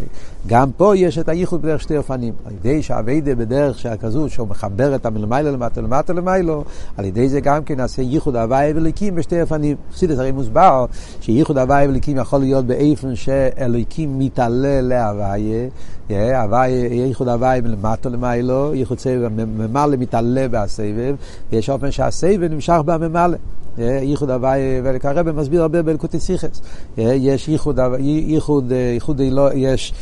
[0.46, 4.94] גם פה יש את הייחוד בדרך שתי אופנים, על ידי שהאביידה בדרך כזו, שהוא מחבר
[4.94, 6.54] את המלמיילה למטה למטה למעלה,
[6.96, 9.76] על ידי זה גם כן נעשה ייחוד הוואי אליקים בשתי אופנים.
[9.94, 10.86] חסידס הרי מוסבר
[11.20, 15.68] שייחוד הוואי אליקים יכול להיות באיפן שאלוקים מתעלה להוויה,
[16.11, 21.14] ייחוד הוואי מלמטה למיילו, ייחוד סבב ממלא מתעלה בסבב,
[21.53, 23.36] ויש אופן שהסבב נמשך בממלא.
[23.78, 26.62] ייחוד הוואי, וכרבא מסביר הרבה בלקוטי סיכס.
[26.96, 29.20] יש ייחוד, ייחוד, ייחוד,
[29.55, 29.94] יש,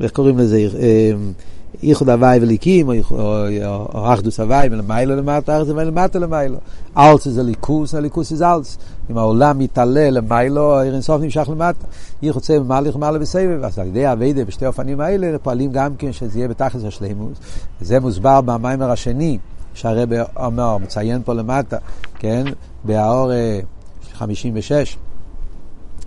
[0.00, 0.58] איך קוראים לזה?
[1.84, 6.56] ייחוד הוואי וליקים, או אחדוס הוואי, מלמיילו למטה, ארץ ומלמטה למיילו.
[6.98, 8.78] אלץ זה ליכוס, הליכוס זה אלץ.
[9.10, 11.86] אם העולם מתעלה למיילו, עיר אינסוף נמשך למטה.
[12.22, 13.64] ייחוד סבב מהלך מעלה בסבב.
[13.64, 17.38] אז על ידי אביידה בשתי האופנים האלה, פועלים גם כן שזה יהיה בתכלס השלימוס.
[17.80, 19.38] וזה מוסבר במיימר השני,
[19.74, 21.76] שהרבא אומר, מציין פה למטה,
[22.18, 22.44] כן,
[22.84, 23.30] באור
[24.12, 24.96] 56,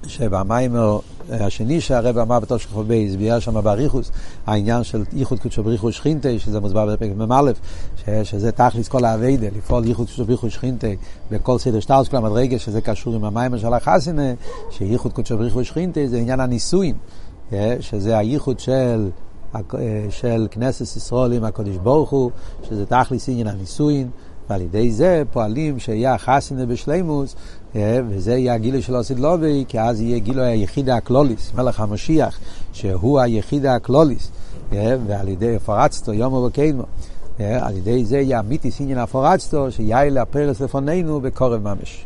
[0.07, 0.99] שבמיימר
[1.29, 4.11] השני שהרבא אמר בתור של חובי, הסביר שם באריכוס,
[4.45, 7.51] העניין של ייחוד קודשו בריחו שכינתי, שזה מוסבר בפרק מ"א,
[8.23, 10.95] שזה תכלס כל האביידה, לפעול ייחוד קודשו בריחו שכינתי
[11.31, 14.33] בכל סדר שטרס, כל המדרגה, שזה קשור עם המיימר של החסינה,
[14.69, 16.95] שייחוד קודשו בריחו שכינתי זה עניין הנישואין,
[17.79, 19.09] שזה הייחוד של
[20.09, 22.31] של כנסת ישראל עם הקודש ברוך הוא,
[22.69, 24.09] שזה תכלס עניין הנישואין,
[24.49, 27.35] ועל ידי זה פועלים שיהיה החסינה בשלימוס,
[27.75, 32.39] וזה יהיה הגילוי של עושית לובי, כי אז יהיה גילוי היחיד הקלוליס, מלך המשיח,
[32.73, 34.31] שהוא היחיד הקלוליס,
[34.71, 36.83] ועל ידי פרצתו יום ובקיימו.
[37.39, 42.05] על ידי זה יהיה אמיתיס עניין הפורצתו, שיהיה לפרס לפנינו בקורב ממש.